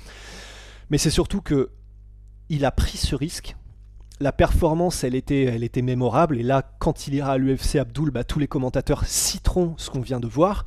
Mais 0.91 0.99
c'est 0.99 1.11
surtout 1.11 1.41
que 1.41 1.71
il 2.49 2.65
a 2.65 2.71
pris 2.71 2.97
ce 2.97 3.15
risque. 3.15 3.57
La 4.18 4.32
performance, 4.32 5.04
elle 5.04 5.14
était, 5.14 5.44
elle 5.44 5.62
était 5.62 5.82
mémorable. 5.82 6.38
Et 6.38 6.42
là, 6.42 6.62
quand 6.78 7.06
il 7.06 7.14
ira 7.14 7.32
à 7.32 7.38
l'UFC 7.38 7.76
Abdul, 7.76 8.11
bah, 8.11 8.25
tous 8.25 8.38
les 8.38 8.49
commentateurs 8.49 9.04
citeront 9.04 9.75
ce 9.76 9.90
qu'on 9.90 10.00
vient 10.00 10.20
de 10.20 10.26
voir. 10.26 10.64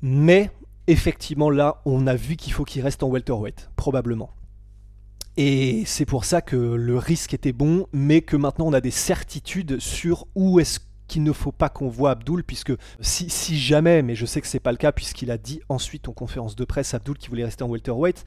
Mais 0.00 0.50
effectivement, 0.86 1.50
là, 1.50 1.80
on 1.84 2.06
a 2.06 2.14
vu 2.14 2.36
qu'il 2.36 2.52
faut 2.52 2.64
qu'il 2.64 2.82
reste 2.82 3.02
en 3.02 3.08
welterweight, 3.08 3.70
probablement. 3.76 4.30
Et 5.36 5.82
c'est 5.84 6.06
pour 6.06 6.24
ça 6.24 6.40
que 6.40 6.56
le 6.56 6.96
risque 6.96 7.34
était 7.34 7.52
bon, 7.52 7.86
mais 7.92 8.22
que 8.22 8.36
maintenant 8.36 8.66
on 8.66 8.72
a 8.72 8.80
des 8.80 8.90
certitudes 8.90 9.78
sur 9.80 10.26
où 10.34 10.60
est-ce 10.60 10.80
qu'il 11.08 11.22
ne 11.22 11.32
faut 11.32 11.52
pas 11.52 11.68
qu'on 11.68 11.88
voit 11.88 12.12
Abdul, 12.12 12.42
puisque 12.42 12.72
si, 13.00 13.58
jamais, 13.58 14.02
mais 14.02 14.14
je 14.14 14.24
sais 14.24 14.40
que 14.40 14.46
c'est 14.46 14.60
pas 14.60 14.72
le 14.72 14.78
cas, 14.78 14.92
puisqu'il 14.92 15.30
a 15.30 15.38
dit 15.38 15.60
ensuite 15.68 16.08
en 16.08 16.12
conférence 16.12 16.56
de 16.56 16.64
presse 16.64 16.94
Abdul 16.94 17.18
qu'il 17.18 17.30
voulait 17.30 17.44
rester 17.44 17.64
en 17.64 17.68
welterweight, 17.68 18.24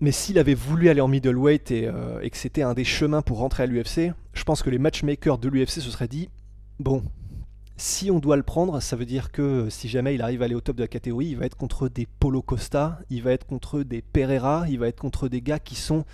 mais 0.00 0.12
s'il 0.12 0.38
avait 0.38 0.54
voulu 0.54 0.88
aller 0.88 1.00
en 1.00 1.08
middleweight 1.08 1.70
et, 1.70 1.86
euh, 1.86 2.20
et 2.20 2.30
que 2.30 2.36
c'était 2.36 2.62
un 2.62 2.74
des 2.74 2.84
chemins 2.84 3.22
pour 3.22 3.38
rentrer 3.38 3.62
à 3.62 3.66
l'UFC, 3.66 4.12
je 4.34 4.44
pense 4.44 4.62
que 4.62 4.70
les 4.70 4.78
matchmakers 4.78 5.38
de 5.38 5.48
l'UFC 5.48 5.80
se 5.80 5.90
seraient 5.90 6.08
dit 6.08 6.28
bon, 6.78 7.02
si 7.76 8.10
on 8.10 8.18
doit 8.18 8.36
le 8.36 8.42
prendre, 8.42 8.80
ça 8.80 8.96
veut 8.96 9.04
dire 9.04 9.30
que 9.30 9.68
si 9.70 9.88
jamais 9.88 10.14
il 10.14 10.22
arrive 10.22 10.42
à 10.42 10.46
aller 10.46 10.54
au 10.54 10.60
top 10.60 10.76
de 10.76 10.82
la 10.82 10.88
catégorie, 10.88 11.26
il 11.26 11.36
va 11.36 11.46
être 11.46 11.56
contre 11.56 11.88
des 11.88 12.06
Polo 12.06 12.42
Costa, 12.42 12.98
il 13.10 13.22
va 13.22 13.32
être 13.32 13.46
contre 13.46 13.82
des 13.82 14.02
Pereira, 14.02 14.66
il 14.68 14.78
va 14.78 14.88
être 14.88 15.00
contre 15.00 15.28
des 15.28 15.42
gars 15.42 15.58
qui 15.58 15.74
sont 15.74 16.04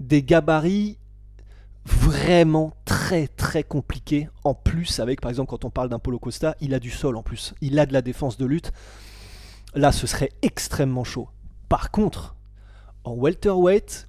des 0.00 0.22
gabarits 0.22 0.98
vraiment 1.84 2.72
très 2.84 3.26
très 3.26 3.64
compliqués. 3.64 4.28
En 4.44 4.54
plus, 4.54 5.00
avec 5.00 5.20
par 5.20 5.30
exemple 5.30 5.50
quand 5.50 5.64
on 5.64 5.70
parle 5.70 5.88
d'un 5.88 5.98
Polo 5.98 6.18
Costa, 6.18 6.56
il 6.60 6.74
a 6.74 6.78
du 6.78 6.90
sol 6.90 7.16
en 7.16 7.22
plus, 7.22 7.54
il 7.60 7.78
a 7.78 7.86
de 7.86 7.92
la 7.92 8.02
défense 8.02 8.36
de 8.36 8.46
lutte. 8.46 8.72
Là, 9.74 9.90
ce 9.90 10.06
serait 10.06 10.30
extrêmement 10.42 11.04
chaud. 11.04 11.28
Par 11.68 11.90
contre, 11.90 12.36
en 13.04 13.14
welterweight, 13.14 14.08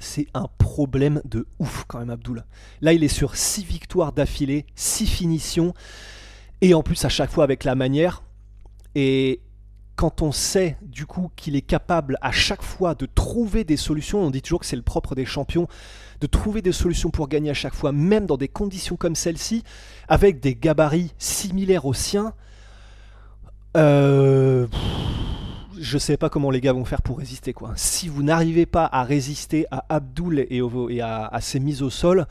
c'est 0.00 0.26
un 0.34 0.46
problème 0.58 1.20
de 1.24 1.46
ouf 1.58 1.84
quand 1.88 1.98
même 1.98 2.10
Abdul. 2.10 2.44
Là 2.80 2.92
il 2.92 3.04
est 3.04 3.08
sur 3.08 3.36
6 3.36 3.64
victoires 3.64 4.12
d'affilée, 4.12 4.66
6 4.74 5.06
finitions, 5.06 5.74
et 6.60 6.74
en 6.74 6.82
plus 6.82 7.04
à 7.04 7.08
chaque 7.08 7.30
fois 7.30 7.44
avec 7.44 7.64
la 7.64 7.74
manière. 7.74 8.22
Et 8.94 9.40
quand 9.96 10.22
on 10.22 10.30
sait 10.30 10.76
du 10.82 11.06
coup 11.06 11.30
qu'il 11.34 11.56
est 11.56 11.62
capable 11.62 12.18
à 12.20 12.30
chaque 12.30 12.62
fois 12.62 12.94
de 12.94 13.06
trouver 13.06 13.64
des 13.64 13.76
solutions, 13.76 14.20
on 14.20 14.30
dit 14.30 14.42
toujours 14.42 14.60
que 14.60 14.66
c'est 14.66 14.76
le 14.76 14.82
propre 14.82 15.14
des 15.14 15.26
champions, 15.26 15.66
de 16.20 16.26
trouver 16.26 16.62
des 16.62 16.72
solutions 16.72 17.10
pour 17.10 17.28
gagner 17.28 17.50
à 17.50 17.54
chaque 17.54 17.74
fois, 17.74 17.92
même 17.92 18.26
dans 18.26 18.36
des 18.36 18.48
conditions 18.48 18.96
comme 18.96 19.16
celle-ci, 19.16 19.64
avec 20.06 20.40
des 20.40 20.54
gabarits 20.54 21.12
similaires 21.18 21.86
aux 21.86 21.94
siens. 21.94 22.32
Euh 23.76 24.66
je 25.80 25.98
sais 25.98 26.16
pas 26.16 26.28
comment 26.28 26.50
les 26.50 26.60
gars 26.60 26.72
vont 26.72 26.84
faire 26.84 27.02
pour 27.02 27.18
résister 27.18 27.52
quoi. 27.52 27.72
Si 27.76 28.08
vous 28.08 28.22
n'arrivez 28.22 28.66
pas 28.66 28.88
à 28.90 29.02
résister 29.02 29.66
à 29.70 29.84
Abdul 29.88 30.46
et, 30.50 31.00
à, 31.00 31.38
ses 31.40 31.60
mises 31.60 31.82
au 31.82 31.90
sol, 31.90 32.26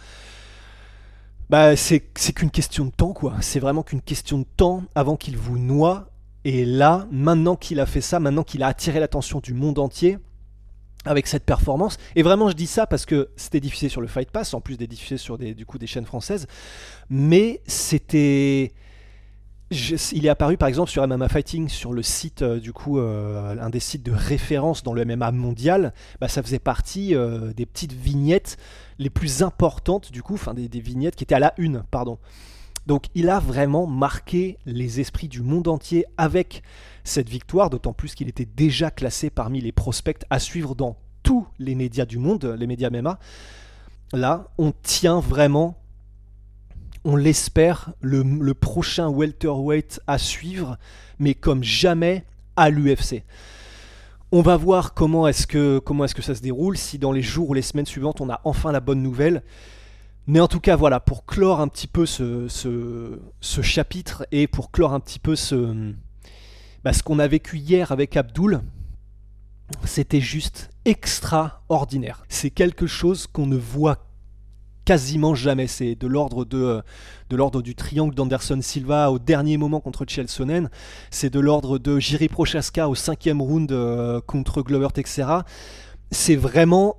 bah 1.49 1.75
c'est 1.75 2.01
qu'une 2.33 2.51
question 2.51 2.85
de 2.85 2.91
temps 2.91 3.13
quoi. 3.13 3.35
C'est 3.41 3.59
vraiment 3.59 3.83
qu'une 3.83 4.01
question 4.01 4.39
de 4.39 4.45
temps 4.57 4.83
avant 4.95 5.15
qu'il 5.15 5.37
vous 5.37 5.57
noie. 5.57 6.09
Et 6.43 6.63
là, 6.63 7.07
maintenant 7.11 7.55
qu'il 7.55 7.79
a 7.79 7.85
fait 7.85 8.01
ça, 8.01 8.19
maintenant 8.19 8.43
qu'il 8.43 8.63
a 8.63 8.67
attiré 8.67 8.99
l'attention 8.99 9.39
du 9.39 9.53
monde 9.53 9.79
entier 9.79 10.17
avec 11.03 11.27
cette 11.27 11.43
performance, 11.43 11.97
et 12.15 12.23
vraiment 12.23 12.49
je 12.49 12.55
dis 12.55 12.67
ça 12.67 12.85
parce 12.85 13.05
que 13.05 13.29
c'était 13.37 13.59
diffusé 13.59 13.87
sur 13.87 14.01
le 14.01 14.07
Fight 14.07 14.29
Pass, 14.29 14.53
en 14.53 14.61
plus 14.61 14.77
d'être 14.77 14.89
diffusé 14.89 15.17
sur 15.17 15.37
du 15.37 15.65
coup 15.65 15.77
des 15.77 15.87
chaînes 15.87 16.05
françaises, 16.05 16.47
mais 17.09 17.61
c'était 17.65 18.73
il 19.69 20.25
est 20.25 20.29
apparu 20.29 20.55
par 20.55 20.69
exemple 20.69 20.89
sur 20.89 21.05
MMA 21.05 21.27
Fighting, 21.27 21.67
sur 21.67 21.91
le 21.91 22.01
site 22.01 22.41
euh, 22.41 22.59
du 22.59 22.71
coup, 22.71 22.99
euh, 22.99 23.55
un 23.59 23.69
des 23.69 23.81
sites 23.81 24.03
de 24.03 24.13
référence 24.13 24.83
dans 24.83 24.93
le 24.93 25.03
MMA 25.03 25.31
mondial. 25.31 25.93
Bah, 26.21 26.29
ça 26.29 26.41
faisait 26.41 26.59
partie 26.59 27.15
euh, 27.15 27.53
des 27.53 27.65
petites 27.65 27.93
vignettes 27.93 28.57
les 28.97 29.09
plus 29.09 29.43
importantes 29.43 30.11
du 30.11 30.23
coup, 30.23 30.35
enfin 30.35 30.53
des, 30.53 30.79
vignettes 30.79 31.15
qui 31.15 31.23
étaient 31.23 31.35
à 31.35 31.39
la 31.39 31.53
une, 31.57 31.83
pardon. 31.91 32.17
Donc 32.85 33.07
il 33.13 33.29
a 33.29 33.39
vraiment 33.39 33.87
marqué 33.87 34.57
les 34.65 35.01
esprits 35.01 35.27
du 35.27 35.41
monde 35.41 35.67
entier 35.67 36.05
avec 36.17 36.63
cette 37.03 37.27
victoire, 37.27 37.69
d'autant 37.69 37.91
plus 37.91 38.15
qu'il 38.15 38.29
était 38.29 38.45
déjà 38.45 38.89
classé 38.89 39.29
parmi 39.29 39.59
les 39.59 39.73
prospects 39.73 40.23
à 40.29 40.39
suivre 40.39 40.75
dans 40.75 40.95
tous 41.23 41.45
les 41.59 41.75
médias 41.75 42.05
du 42.05 42.19
monde, 42.19 42.55
les 42.57 42.67
médias 42.67 42.89
MMA. 42.89 43.19
Là, 44.13 44.47
on 44.57 44.71
tient 44.83 45.19
vraiment 45.19 45.77
on 47.03 47.15
l'espère, 47.15 47.93
le, 48.01 48.53
prochain 48.53 49.07
welterweight 49.09 49.99
à 50.07 50.17
suivre, 50.17 50.77
mais 51.19 51.33
comme 51.33 51.63
jamais 51.63 52.25
à 52.55 52.69
l'UFC. 52.69 53.23
On 54.31 54.41
va 54.41 54.57
voir 54.57 54.93
comment 54.93 55.27
est-ce 55.27 55.47
que 55.47 55.81
ça 56.21 56.35
se 56.35 56.41
déroule, 56.41 56.77
si 56.77 56.99
dans 56.99 57.11
les 57.11 57.21
jours 57.21 57.49
ou 57.49 57.53
les 57.53 57.61
semaines 57.61 57.85
suivantes 57.85 58.21
on 58.21 58.29
a 58.29 58.41
enfin 58.43 58.71
la 58.71 58.81
bonne 58.81 59.01
nouvelle. 59.01 59.43
Mais 60.27 60.41
en 60.41 60.49
tout 60.49 60.59
cas, 60.59 60.75
voilà, 60.75 60.99
pour 60.99 61.25
clore 61.25 61.61
un 61.61 61.69
petit 61.69 61.87
peu 61.87 62.05
ce, 62.05 62.47
ce, 62.49 63.61
chapitre 63.61 64.27
et 64.31 64.47
pour 64.47 64.71
clore 64.71 64.93
un 64.93 64.99
petit 64.99 65.19
peu 65.19 65.37
ce, 65.37 65.93
bah, 66.83 66.91
ce 66.91 67.01
qu'on 67.01 67.19
a 67.19 67.27
vécu 67.27 67.57
hier 67.57 67.93
avec 67.93 68.17
Abdul, 68.17 68.61
c'était 69.85 70.19
juste 70.19 70.69
extraordinaire. 70.83 72.25
C'est 72.27 72.49
quelque 72.49 72.87
chose 72.87 73.27
qu'on 73.27 73.47
ne 73.47 73.55
voit 73.55 74.06
quasiment 74.87 75.35
jamais. 75.35 75.67
C'est 75.67 75.95
de 75.95 76.07
l'ordre 76.07 76.45
de, 76.45 76.57
euh, 76.57 76.81
de 77.29 77.35
l'ordre 77.35 77.61
du 77.61 77.75
triangle 77.75 78.15
d'Anderson 78.15 78.59
Silva 78.61 79.11
au 79.11 79.19
dernier 79.19 79.57
moment 79.57 79.81
contre 79.81 80.05
Chelsonen. 80.07 80.69
C'est 81.11 81.29
de 81.29 81.41
l'ordre 81.41 81.77
de 81.77 81.99
Jiri 81.99 82.29
Prochaska 82.29 82.87
au 82.87 82.95
cinquième 82.95 83.41
round 83.41 83.69
euh, 83.73 84.21
contre 84.21 84.61
Glover 84.61 84.87
Texera. 84.93 85.43
C'est 86.09 86.37
vraiment, 86.37 86.95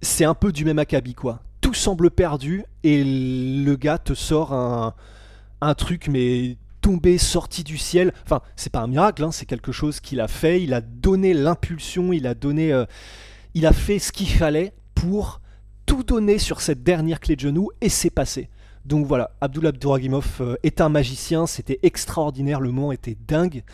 c'est 0.00 0.24
un 0.24 0.32
peu 0.32 0.50
du 0.50 0.64
même 0.64 0.78
acabit 0.78 1.12
quoi. 1.12 1.40
tout 1.60 1.74
semble 1.74 2.10
perdu 2.10 2.64
et 2.82 3.04
le 3.04 3.76
gars 3.76 3.98
te 3.98 4.14
sort 4.14 4.54
un, 4.54 4.94
un 5.60 5.74
truc 5.74 6.08
mais 6.08 6.56
tombé, 6.80 7.18
sorti 7.18 7.64
du 7.64 7.76
ciel. 7.76 8.14
Enfin, 8.24 8.40
c'est 8.56 8.72
pas 8.72 8.80
un 8.80 8.86
miracle, 8.86 9.24
hein, 9.24 9.30
c'est 9.30 9.44
quelque 9.44 9.72
chose 9.72 10.00
qu'il 10.00 10.22
a 10.22 10.28
fait. 10.28 10.62
Il 10.62 10.72
a 10.72 10.80
donné 10.80 11.34
l'impulsion, 11.34 12.14
il 12.14 12.26
a 12.26 12.32
donné, 12.32 12.72
euh, 12.72 12.86
il 13.52 13.66
a 13.66 13.74
fait 13.74 13.98
ce 13.98 14.10
qu'il 14.10 14.30
fallait 14.30 14.72
pour 14.94 15.42
tout 15.88 16.02
donner 16.02 16.38
sur 16.38 16.60
cette 16.60 16.82
dernière 16.82 17.18
clé 17.18 17.34
de 17.34 17.40
genou 17.40 17.70
et 17.80 17.88
c'est 17.88 18.10
passé. 18.10 18.50
Donc 18.84 19.06
voilà, 19.06 19.30
Abdullah 19.40 19.70
Abdouragimov 19.70 20.36
euh, 20.40 20.56
est 20.62 20.82
un 20.82 20.90
magicien, 20.90 21.46
c'était 21.46 21.78
extraordinaire, 21.82 22.60
le 22.60 22.70
moment 22.70 22.92
était 22.92 23.16
dingue. 23.26 23.64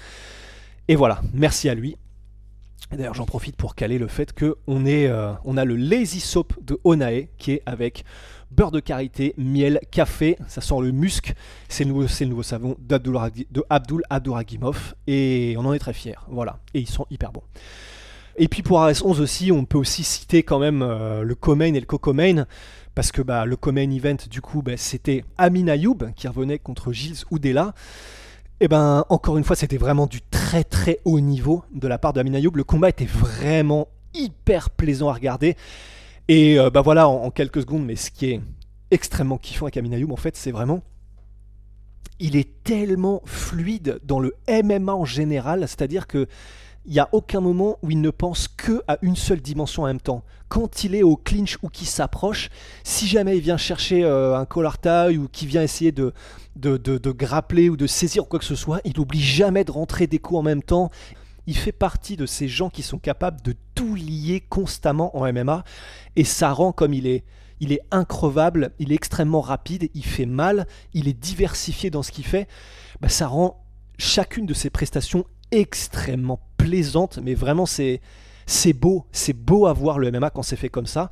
Et 0.86 0.94
voilà, 0.94 1.20
merci 1.32 1.68
à 1.68 1.74
lui. 1.74 1.96
D'ailleurs, 2.92 3.14
j'en 3.14 3.26
profite 3.26 3.56
pour 3.56 3.74
caler 3.74 3.98
le 3.98 4.06
fait 4.06 4.32
que 4.32 4.56
on, 4.68 4.86
euh, 4.86 5.34
a 5.56 5.64
le 5.64 5.74
Lazy 5.74 6.20
Soap 6.20 6.54
de 6.62 6.78
Onae 6.84 7.26
qui 7.36 7.52
est 7.52 7.62
avec 7.66 8.04
beurre 8.52 8.70
de 8.70 8.78
karité, 8.78 9.34
miel, 9.36 9.80
café, 9.90 10.38
ça 10.46 10.60
sent 10.60 10.80
le 10.80 10.92
musc. 10.92 11.34
C'est 11.68 11.82
le 11.82 11.90
nouveau, 11.90 12.02
le 12.02 12.42
savon 12.44 12.76
de 12.78 13.64
Abdul 13.68 14.02
Abdouragimov 14.08 14.94
et 15.08 15.56
on 15.58 15.64
en 15.64 15.72
est 15.72 15.80
très 15.80 15.94
fiers. 15.94 16.14
Voilà, 16.28 16.60
et 16.74 16.78
ils 16.78 16.88
sont 16.88 17.06
hyper 17.10 17.32
bons. 17.32 17.42
Et 18.36 18.48
puis 18.48 18.62
pour 18.62 18.80
RS11 18.80 19.20
aussi, 19.20 19.52
on 19.52 19.64
peut 19.64 19.78
aussi 19.78 20.02
citer 20.04 20.42
quand 20.42 20.58
même 20.58 20.82
euh, 20.82 21.22
le 21.22 21.34
co-main 21.34 21.72
et 21.74 21.80
le 21.80 21.86
co-co-main, 21.86 22.46
parce 22.94 23.12
que 23.12 23.22
bah, 23.22 23.46
le 23.46 23.56
co-main 23.56 23.90
event, 23.90 24.16
du 24.28 24.40
coup, 24.40 24.62
bah, 24.62 24.76
c'était 24.76 25.24
Amin 25.38 25.68
Ayoub 25.68 25.98
qui 26.16 26.26
revenait 26.26 26.58
contre 26.58 26.92
Gilles 26.92 27.24
Oudela. 27.30 27.74
Et 28.60 28.68
ben 28.68 29.04
encore 29.08 29.36
une 29.36 29.44
fois, 29.44 29.56
c'était 29.56 29.76
vraiment 29.76 30.06
du 30.06 30.20
très 30.22 30.64
très 30.64 31.00
haut 31.04 31.20
niveau 31.20 31.64
de 31.74 31.88
la 31.88 31.98
part 31.98 32.12
de 32.12 32.20
Ayoub. 32.20 32.52
Le 32.54 32.64
combat 32.64 32.88
était 32.88 33.04
vraiment 33.04 33.88
hyper 34.14 34.70
plaisant 34.70 35.08
à 35.08 35.12
regarder. 35.12 35.56
Et 36.28 36.58
euh, 36.58 36.70
bah 36.70 36.80
voilà, 36.80 37.08
en, 37.08 37.24
en 37.24 37.30
quelques 37.30 37.62
secondes, 37.62 37.84
mais 37.84 37.96
ce 37.96 38.10
qui 38.10 38.26
est 38.26 38.40
extrêmement 38.90 39.38
kiffant 39.38 39.66
avec 39.66 39.76
Amin 39.76 39.92
Ayoub, 39.92 40.12
en 40.12 40.16
fait, 40.16 40.36
c'est 40.36 40.52
vraiment 40.52 40.82
il 42.20 42.36
est 42.36 42.62
tellement 42.62 43.22
fluide 43.24 43.98
dans 44.04 44.20
le 44.20 44.34
MMA 44.48 44.94
en 44.94 45.04
général, 45.04 45.60
c'est-à-dire 45.66 46.06
que 46.06 46.28
il 46.86 46.92
n'y 46.92 46.98
a 46.98 47.08
aucun 47.12 47.40
moment 47.40 47.78
où 47.82 47.90
il 47.90 48.00
ne 48.00 48.10
pense 48.10 48.48
que 48.48 48.82
à 48.88 48.98
une 49.02 49.16
seule 49.16 49.40
dimension 49.40 49.84
en 49.84 49.86
même 49.86 50.00
temps. 50.00 50.22
Quand 50.48 50.84
il 50.84 50.94
est 50.94 51.02
au 51.02 51.16
clinch 51.16 51.58
ou 51.62 51.68
qu'il 51.68 51.86
s'approche, 51.86 52.50
si 52.84 53.06
jamais 53.06 53.36
il 53.36 53.42
vient 53.42 53.56
chercher 53.56 54.04
euh, 54.04 54.38
un 54.38 54.44
collar 54.44 54.78
tie 54.78 55.16
ou 55.16 55.28
qu'il 55.28 55.48
vient 55.48 55.62
essayer 55.62 55.92
de, 55.92 56.12
de 56.56 57.10
grappler 57.10 57.70
ou 57.70 57.76
de 57.76 57.86
saisir 57.86 58.28
quoi 58.28 58.38
que 58.38 58.44
ce 58.44 58.54
soit, 58.54 58.80
il 58.84 58.92
n'oublie 58.96 59.22
jamais 59.22 59.64
de 59.64 59.70
rentrer 59.70 60.06
des 60.06 60.18
coups 60.18 60.38
en 60.40 60.42
même 60.42 60.62
temps. 60.62 60.90
Il 61.46 61.56
fait 61.56 61.72
partie 61.72 62.16
de 62.16 62.26
ces 62.26 62.48
gens 62.48 62.70
qui 62.70 62.82
sont 62.82 62.98
capables 62.98 63.42
de 63.42 63.54
tout 63.74 63.94
lier 63.94 64.42
constamment 64.48 65.16
en 65.16 65.30
MMA 65.30 65.64
et 66.16 66.24
ça 66.24 66.52
rend 66.52 66.72
comme 66.72 66.94
il 66.94 67.06
est. 67.06 67.24
Il 67.60 67.72
est 67.72 67.80
increvable, 67.90 68.72
il 68.78 68.92
est 68.92 68.96
extrêmement 68.96 69.40
rapide, 69.40 69.88
il 69.94 70.04
fait 70.04 70.26
mal, 70.26 70.66
il 70.92 71.08
est 71.08 71.18
diversifié 71.18 71.88
dans 71.88 72.02
ce 72.02 72.12
qu'il 72.12 72.26
fait. 72.26 72.48
Bah, 73.00 73.08
ça 73.08 73.26
rend 73.26 73.64
chacune 73.96 74.44
de 74.44 74.54
ses 74.54 74.70
prestations 74.70 75.24
extrêmement 75.50 76.40
mais 77.22 77.34
vraiment 77.34 77.66
c'est 77.66 78.00
c'est 78.46 78.72
beau, 78.72 79.06
c'est 79.12 79.32
beau 79.32 79.66
à 79.66 79.72
voir 79.72 79.98
le 79.98 80.10
MMA 80.10 80.30
quand 80.30 80.42
c'est 80.42 80.56
fait 80.56 80.68
comme 80.68 80.86
ça. 80.86 81.10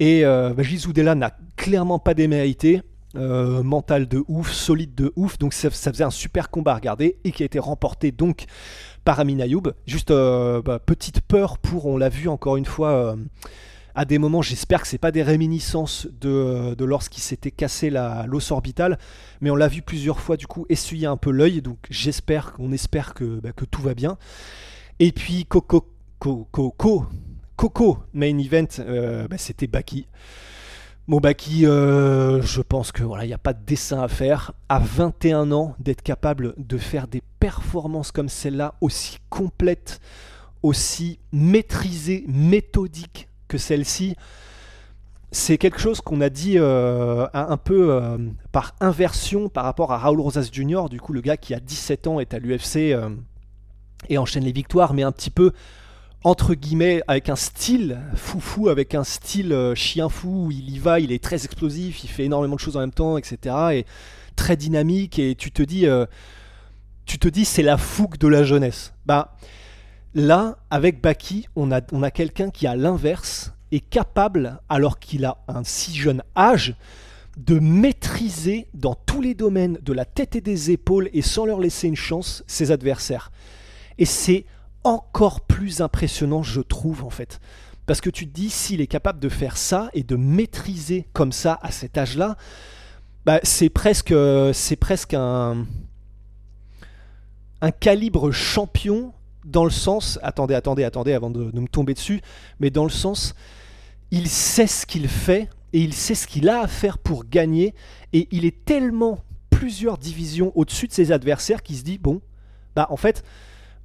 Et 0.00 0.24
euh, 0.24 0.52
bah, 0.54 1.14
n'a 1.14 1.36
clairement 1.56 2.00
pas 2.00 2.14
démérité, 2.14 2.82
euh, 3.16 3.62
mental 3.62 4.08
de 4.08 4.24
ouf, 4.26 4.50
solide 4.50 4.92
de 4.96 5.12
ouf, 5.14 5.38
donc 5.38 5.52
ça, 5.52 5.70
faisait 5.70 6.02
un 6.02 6.10
super 6.10 6.50
combat 6.50 6.72
à 6.72 6.74
regarder 6.74 7.16
et 7.22 7.30
qui 7.30 7.44
a 7.44 7.46
été 7.46 7.60
remporté 7.60 8.10
donc 8.10 8.46
par 9.04 9.20
Amin 9.20 9.38
Ayoub. 9.38 9.62
Juste 9.86 10.10
euh, 10.10 10.60
bah, 10.62 10.80
petite 10.80 11.20
peur 11.20 11.58
pour, 11.58 11.86
on 11.86 11.96
l'a 11.96 12.08
vu 12.08 12.28
encore 12.28 12.56
une 12.56 12.64
fois. 12.64 12.90
Euh, 12.90 13.16
à 13.94 14.04
des 14.04 14.18
moments, 14.18 14.42
j'espère 14.42 14.82
que 14.82 14.88
c'est 14.88 14.98
pas 14.98 15.12
des 15.12 15.22
réminiscences 15.22 16.08
de, 16.20 16.74
de 16.74 16.84
lorsqu'il 16.84 17.22
s'était 17.22 17.52
cassé 17.52 17.90
l'os 18.26 18.50
orbital, 18.50 18.98
mais 19.40 19.50
on 19.50 19.54
l'a 19.54 19.68
vu 19.68 19.82
plusieurs 19.82 20.18
fois 20.18 20.36
du 20.36 20.48
coup 20.48 20.66
essuyer 20.68 21.06
un 21.06 21.16
peu 21.16 21.30
l'œil, 21.30 21.62
donc 21.62 21.78
j'espère 21.90 22.54
qu'on 22.54 22.72
espère 22.72 23.14
que, 23.14 23.38
bah, 23.38 23.52
que 23.52 23.64
tout 23.64 23.82
va 23.82 23.94
bien. 23.94 24.18
Et 25.00 25.10
puis 25.10 25.44
Coco, 25.44 25.88
Coco, 26.20 27.06
Coco, 27.56 27.98
main 28.12 28.38
event, 28.38 28.66
euh, 28.78 29.26
bah, 29.26 29.38
c'était 29.38 29.66
Baki. 29.66 30.06
Bon 31.08 31.18
Baki, 31.18 31.66
euh, 31.66 32.40
je 32.42 32.62
pense 32.62 32.92
que 32.92 33.02
voilà, 33.02 33.24
il 33.24 33.28
n'y 33.28 33.34
a 33.34 33.38
pas 33.38 33.52
de 33.52 33.64
dessin 33.64 34.00
à 34.00 34.08
faire. 34.08 34.52
À 34.68 34.78
21 34.78 35.50
ans, 35.50 35.74
d'être 35.80 36.02
capable 36.02 36.54
de 36.58 36.78
faire 36.78 37.08
des 37.08 37.22
performances 37.40 38.12
comme 38.12 38.28
celle-là, 38.28 38.74
aussi 38.80 39.18
complètes, 39.30 40.00
aussi 40.62 41.18
maîtrisées, 41.32 42.24
méthodiques 42.28 43.28
que 43.48 43.58
celle-ci, 43.58 44.14
c'est 45.32 45.58
quelque 45.58 45.80
chose 45.80 46.00
qu'on 46.00 46.20
a 46.20 46.30
dit 46.30 46.54
euh, 46.56 47.26
un 47.34 47.56
peu 47.56 48.00
par 48.52 48.76
inversion 48.78 49.48
par 49.48 49.64
rapport 49.64 49.90
à 49.90 49.98
Raul 49.98 50.20
Rosas 50.20 50.48
Jr., 50.52 50.88
du 50.88 51.00
coup 51.00 51.12
le 51.12 51.20
gars 51.20 51.36
qui 51.36 51.52
a 51.52 51.58
17 51.58 52.06
ans 52.06 52.20
est 52.20 52.32
à 52.32 52.38
l'UFC 52.38 52.94
et 54.08 54.18
enchaîne 54.18 54.44
les 54.44 54.52
victoires, 54.52 54.94
mais 54.94 55.02
un 55.02 55.12
petit 55.12 55.30
peu 55.30 55.52
entre 56.24 56.54
guillemets 56.54 57.02
avec 57.06 57.28
un 57.28 57.36
style 57.36 58.00
foufou, 58.16 58.70
avec 58.70 58.94
un 58.94 59.04
style 59.04 59.52
euh, 59.52 59.74
chien 59.74 60.08
fou, 60.08 60.46
où 60.46 60.50
il 60.50 60.70
y 60.70 60.78
va, 60.78 60.98
il 60.98 61.12
est 61.12 61.22
très 61.22 61.44
explosif, 61.44 62.02
il 62.02 62.08
fait 62.08 62.24
énormément 62.24 62.56
de 62.56 62.60
choses 62.60 62.76
en 62.76 62.80
même 62.80 62.92
temps, 62.92 63.18
etc. 63.18 63.56
Et 63.72 63.86
très 64.34 64.56
dynamique, 64.56 65.18
et 65.18 65.34
tu 65.34 65.52
te 65.52 65.62
dis, 65.62 65.86
euh, 65.86 66.06
tu 67.04 67.18
te 67.18 67.28
dis 67.28 67.44
c'est 67.44 67.62
la 67.62 67.76
fougue 67.76 68.16
de 68.16 68.26
la 68.26 68.42
jeunesse. 68.42 68.94
Bah 69.04 69.36
là, 70.14 70.56
avec 70.70 71.02
Baki, 71.02 71.46
on 71.56 71.70
a, 71.70 71.82
on 71.92 72.02
a 72.02 72.10
quelqu'un 72.10 72.48
qui 72.48 72.66
à 72.66 72.74
l'inverse 72.74 73.52
est 73.70 73.80
capable, 73.80 74.60
alors 74.70 74.98
qu'il 74.98 75.26
a 75.26 75.38
un 75.46 75.62
si 75.62 75.94
jeune 75.94 76.22
âge, 76.36 76.74
de 77.36 77.58
maîtriser 77.58 78.68
dans 78.74 78.94
tous 78.94 79.20
les 79.20 79.34
domaines 79.34 79.78
de 79.82 79.92
la 79.92 80.04
tête 80.04 80.36
et 80.36 80.40
des 80.40 80.70
épaules 80.70 81.10
et 81.12 81.22
sans 81.22 81.44
leur 81.44 81.58
laisser 81.58 81.88
une 81.88 81.96
chance 81.96 82.44
ses 82.46 82.70
adversaires. 82.70 83.30
Et 83.98 84.04
c'est 84.04 84.44
encore 84.82 85.40
plus 85.42 85.80
impressionnant, 85.80 86.42
je 86.42 86.60
trouve, 86.60 87.04
en 87.04 87.10
fait. 87.10 87.40
Parce 87.86 88.00
que 88.00 88.10
tu 88.10 88.26
te 88.26 88.32
dis, 88.32 88.50
s'il 88.50 88.80
est 88.80 88.86
capable 88.86 89.20
de 89.20 89.28
faire 89.28 89.56
ça 89.56 89.90
et 89.92 90.02
de 90.02 90.16
maîtriser 90.16 91.06
comme 91.12 91.32
ça 91.32 91.58
à 91.62 91.70
cet 91.70 91.98
âge-là, 91.98 92.36
bah, 93.26 93.40
c'est 93.42 93.68
presque, 93.68 94.14
c'est 94.52 94.76
presque 94.76 95.14
un, 95.14 95.66
un 97.60 97.70
calibre 97.70 98.30
champion 98.30 99.12
dans 99.44 99.64
le 99.64 99.70
sens, 99.70 100.18
attendez, 100.22 100.54
attendez, 100.54 100.84
attendez, 100.84 101.12
avant 101.12 101.30
de, 101.30 101.50
de 101.50 101.60
me 101.60 101.68
tomber 101.68 101.94
dessus, 101.94 102.22
mais 102.60 102.70
dans 102.70 102.84
le 102.84 102.90
sens, 102.90 103.34
il 104.10 104.28
sait 104.28 104.66
ce 104.66 104.86
qu'il 104.86 105.08
fait 105.08 105.48
et 105.72 105.80
il 105.80 105.92
sait 105.92 106.14
ce 106.14 106.26
qu'il 106.26 106.48
a 106.48 106.60
à 106.60 106.66
faire 106.66 106.98
pour 106.98 107.24
gagner 107.24 107.74
et 108.12 108.28
il 108.30 108.44
est 108.44 108.64
tellement 108.64 109.18
plusieurs 109.50 109.98
divisions 109.98 110.52
au-dessus 110.54 110.88
de 110.88 110.92
ses 110.92 111.12
adversaires 111.12 111.62
qu'il 111.62 111.76
se 111.76 111.82
dit, 111.82 111.98
bon, 111.98 112.20
bah 112.74 112.86
en 112.90 112.96
fait, 112.96 113.24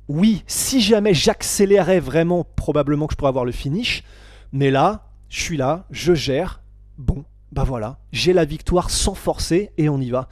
oui, 0.10 0.44
si 0.48 0.82
jamais 0.82 1.14
j'accélérais 1.14 2.00
vraiment, 2.00 2.46
probablement 2.56 3.06
que 3.08 3.14
je 3.14 3.18
pourrais 3.18 3.30
avoir 3.30 3.46
le 3.46 3.52
finish. 3.52 4.04
Mais 4.52 4.72
là, 4.72 5.08
je 5.30 5.40
suis 5.40 5.56
là, 5.56 5.86
je 5.92 6.16
gère. 6.16 6.62
Bon, 6.98 7.24
bah 7.52 7.64
voilà, 7.64 8.00
j'ai 8.12 8.34
la 8.34 8.44
victoire 8.44 8.90
sans 8.90 9.14
forcer 9.14 9.70
et 9.78 9.88
on 9.88 10.02
y 10.02 10.10
va. 10.10 10.28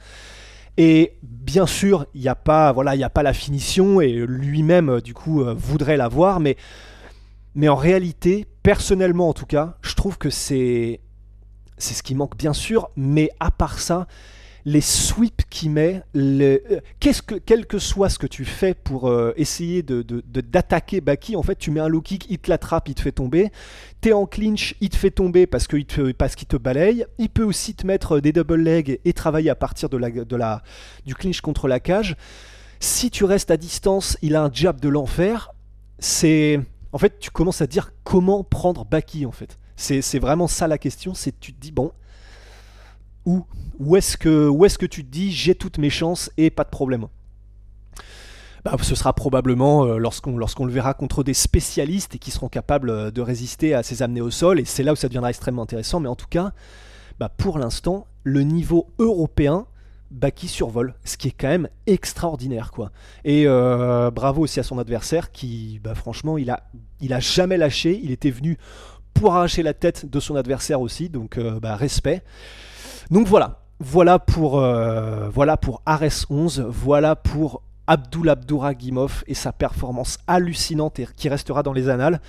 Et 0.76 1.16
bien 1.22 1.66
sûr, 1.66 2.06
il 2.12 2.20
n'y 2.20 2.28
a 2.28 2.34
pas, 2.34 2.72
voilà, 2.72 2.96
il 2.96 3.04
a 3.04 3.10
pas 3.10 3.22
la 3.22 3.32
finition 3.32 4.00
et 4.00 4.12
lui-même 4.12 5.00
du 5.00 5.14
coup 5.14 5.42
euh, 5.42 5.54
voudrait 5.54 5.96
l'avoir, 5.96 6.40
mais 6.40 6.56
mais 7.54 7.68
en 7.68 7.74
réalité, 7.76 8.46
personnellement 8.62 9.28
en 9.28 9.32
tout 9.32 9.46
cas, 9.46 9.76
je 9.82 9.94
trouve 9.94 10.18
que 10.18 10.30
c'est 10.30 11.00
c'est 11.78 11.94
ce 11.94 12.02
qui 12.02 12.14
manque 12.14 12.36
bien 12.36 12.52
sûr, 12.52 12.90
mais 12.96 13.30
à 13.40 13.50
part 13.50 13.78
ça, 13.78 14.06
les 14.68 14.82
sweeps 14.82 15.46
qu'il 15.48 15.70
met, 15.70 16.02
le, 16.12 16.62
euh, 16.70 16.80
que, 17.00 17.34
quel 17.38 17.64
que 17.64 17.78
soit 17.78 18.10
ce 18.10 18.18
que 18.18 18.26
tu 18.26 18.44
fais 18.44 18.74
pour 18.74 19.08
euh, 19.08 19.32
essayer 19.36 19.82
de, 19.82 20.02
d'attaquer 20.02 21.00
Baki, 21.00 21.36
en 21.36 21.42
fait, 21.42 21.56
tu 21.56 21.70
mets 21.70 21.80
un 21.80 21.88
low 21.88 22.02
kick, 22.02 22.26
il 22.28 22.38
te 22.38 22.50
l'attrape, 22.50 22.88
il 22.88 22.94
te 22.94 23.00
fait 23.00 23.12
tomber. 23.12 23.50
T'es 24.02 24.12
en 24.12 24.26
clinch, 24.26 24.74
il 24.82 24.90
te 24.90 24.96
fait 24.96 25.10
tomber 25.10 25.46
parce 25.46 25.66
qu'il 25.66 25.86
te, 25.86 26.12
parce 26.12 26.34
qu'il 26.34 26.46
te 26.46 26.58
balaye. 26.58 27.06
Il 27.16 27.30
peut 27.30 27.44
aussi 27.44 27.74
te 27.74 27.86
mettre 27.86 28.20
des 28.20 28.32
double 28.32 28.56
legs 28.56 29.00
et 29.06 29.12
travailler 29.14 29.48
à 29.48 29.54
partir 29.54 29.88
de 29.88 29.96
la, 29.96 30.10
de 30.10 30.36
la, 30.36 30.62
du 31.06 31.14
clinch 31.14 31.40
contre 31.40 31.66
la 31.66 31.80
cage. 31.80 32.16
Si 32.78 33.10
tu 33.10 33.24
restes 33.24 33.50
à 33.50 33.56
distance, 33.56 34.18
il 34.20 34.36
a 34.36 34.44
un 34.44 34.52
jab 34.52 34.80
de 34.80 34.88
l'enfer. 34.90 35.50
C'est. 35.98 36.60
En 36.92 36.98
fait, 36.98 37.18
tu 37.18 37.30
commences 37.30 37.62
à 37.62 37.66
dire 37.66 37.92
comment 38.04 38.44
prendre 38.44 38.84
Baki, 38.84 39.24
en 39.24 39.32
fait. 39.32 39.58
C'est, 39.76 40.02
c'est 40.02 40.18
vraiment 40.18 40.46
ça 40.46 40.68
la 40.68 40.76
question. 40.76 41.14
C'est 41.14 41.40
tu 41.40 41.54
te 41.54 41.60
dis, 41.60 41.72
bon, 41.72 41.90
où 43.28 43.44
Où 43.78 43.96
est-ce 43.96 44.16
que, 44.16 44.86
tu 44.86 45.04
te 45.04 45.10
dis 45.10 45.30
j'ai 45.30 45.54
toutes 45.54 45.78
mes 45.78 45.90
chances 45.90 46.30
et 46.36 46.50
pas 46.50 46.64
de 46.64 46.70
problème? 46.70 47.06
Bah, 48.64 48.76
ce 48.82 48.94
sera 48.96 49.12
probablement 49.12 49.84
euh, 49.84 49.98
lorsqu'on 49.98 50.64
le 50.64 50.72
verra 50.72 50.94
contre 50.94 51.22
des 51.22 51.34
spécialistes 51.34 52.16
et 52.16 52.18
qui 52.18 52.32
seront 52.32 52.48
capables 52.48 52.90
euh, 52.90 53.10
de 53.12 53.20
résister 53.20 53.72
à 53.72 53.84
ces 53.84 54.02
amenés 54.02 54.20
au 54.20 54.30
sol, 54.30 54.58
et 54.58 54.64
c'est 54.64 54.82
là 54.82 54.92
où 54.92 54.96
ça 54.96 55.06
deviendra 55.06 55.30
extrêmement 55.30 55.62
intéressant, 55.62 56.00
mais 56.00 56.08
en 56.08 56.16
tout 56.16 56.26
cas, 56.28 56.52
bah, 57.20 57.28
pour 57.28 57.58
l'instant, 57.58 58.06
le 58.24 58.42
niveau 58.42 58.88
européen, 58.98 59.66
Baki 60.10 60.48
survole, 60.48 60.94
ce 61.04 61.18
qui 61.18 61.28
est 61.28 61.34
quand 61.38 61.48
même 61.48 61.68
extraordinaire. 61.86 62.72
quoi. 62.72 62.90
Et 63.24 63.44
euh, 63.46 64.10
bravo 64.10 64.42
aussi 64.42 64.58
à 64.58 64.62
son 64.62 64.78
adversaire 64.78 65.30
qui, 65.30 65.80
bah, 65.84 65.94
franchement, 65.94 66.38
il 66.38 66.50
a, 66.50 66.64
il 67.00 67.12
a 67.12 67.20
jamais 67.20 67.58
lâché, 67.58 68.00
il 68.02 68.10
était 68.10 68.30
venu 68.30 68.58
pour 69.12 69.34
arracher 69.34 69.62
la 69.62 69.74
tête 69.74 70.10
de 70.10 70.18
son 70.18 70.34
adversaire 70.34 70.80
aussi, 70.80 71.10
donc 71.10 71.38
bah, 71.38 71.76
respect. 71.76 72.22
Donc 73.10 73.26
voilà, 73.26 73.62
voilà 73.80 74.18
pour, 74.18 74.58
euh, 74.58 75.30
voilà 75.30 75.56
pour 75.56 75.80
Ares 75.86 76.26
11, 76.28 76.66
voilà 76.68 77.16
pour 77.16 77.62
Abdul 77.86 78.28
Abdouragimov 78.28 79.24
et 79.26 79.32
sa 79.32 79.50
performance 79.50 80.18
hallucinante 80.26 80.98
et 80.98 81.08
qui 81.16 81.30
restera 81.30 81.62
dans 81.62 81.72
les 81.72 81.88
annales. 81.88 82.20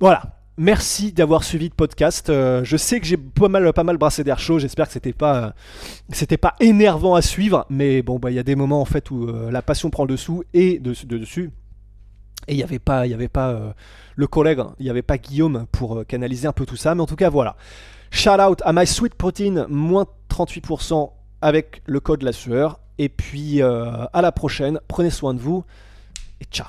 Voilà, 0.00 0.22
Merci 0.58 1.12
d'avoir 1.12 1.44
suivi 1.44 1.68
le 1.68 1.74
podcast. 1.74 2.30
Euh, 2.30 2.64
je 2.64 2.78
sais 2.78 2.98
que 2.98 3.04
j'ai 3.04 3.18
pas 3.18 3.48
mal, 3.48 3.70
pas 3.74 3.84
brassé 3.84 4.24
d'air 4.24 4.38
chaud. 4.38 4.58
J'espère 4.58 4.86
que 4.86 4.94
c'était 4.94 5.12
pas, 5.12 5.52
c'était 6.10 6.38
pas 6.38 6.54
énervant 6.60 7.14
à 7.14 7.20
suivre. 7.20 7.66
Mais 7.68 8.00
bon, 8.00 8.18
bah, 8.18 8.30
il 8.30 8.34
y 8.34 8.38
a 8.38 8.42
des 8.42 8.56
moments 8.56 8.80
en 8.80 8.86
fait 8.86 9.10
où 9.10 9.26
la 9.50 9.60
passion 9.60 9.90
prend 9.90 10.04
le 10.04 10.12
dessous 10.12 10.44
et 10.54 10.78
de, 10.78 10.94
dessus. 11.18 11.50
Et 12.48 12.54
il 12.54 12.56
n'y 12.56 12.62
avait 12.62 12.78
pas, 12.78 13.06
y 13.06 13.12
avait 13.12 13.28
pas 13.28 13.74
le 14.14 14.26
collègue, 14.26 14.60
il 14.78 14.84
n'y 14.84 14.90
avait 14.90 15.02
pas 15.02 15.18
Guillaume 15.18 15.66
pour 15.72 16.06
canaliser 16.06 16.48
un 16.48 16.52
peu 16.52 16.64
tout 16.64 16.76
ça. 16.76 16.94
Mais 16.94 17.02
en 17.02 17.06
tout 17.06 17.16
cas, 17.16 17.28
voilà. 17.28 17.56
Shout 18.16 18.40
out 18.40 18.62
à 18.64 18.72
My 18.72 18.86
Sweet 18.86 19.14
Protein, 19.14 19.66
moins 19.68 20.06
38% 20.30 21.12
avec 21.42 21.82
le 21.84 22.00
code 22.00 22.22
la 22.22 22.32
sueur. 22.32 22.80
Et 22.96 23.10
puis 23.10 23.60
euh, 23.60 24.06
à 24.10 24.22
la 24.22 24.32
prochaine, 24.32 24.80
prenez 24.88 25.10
soin 25.10 25.34
de 25.34 25.38
vous 25.38 25.66
et 26.40 26.46
ciao. 26.46 26.68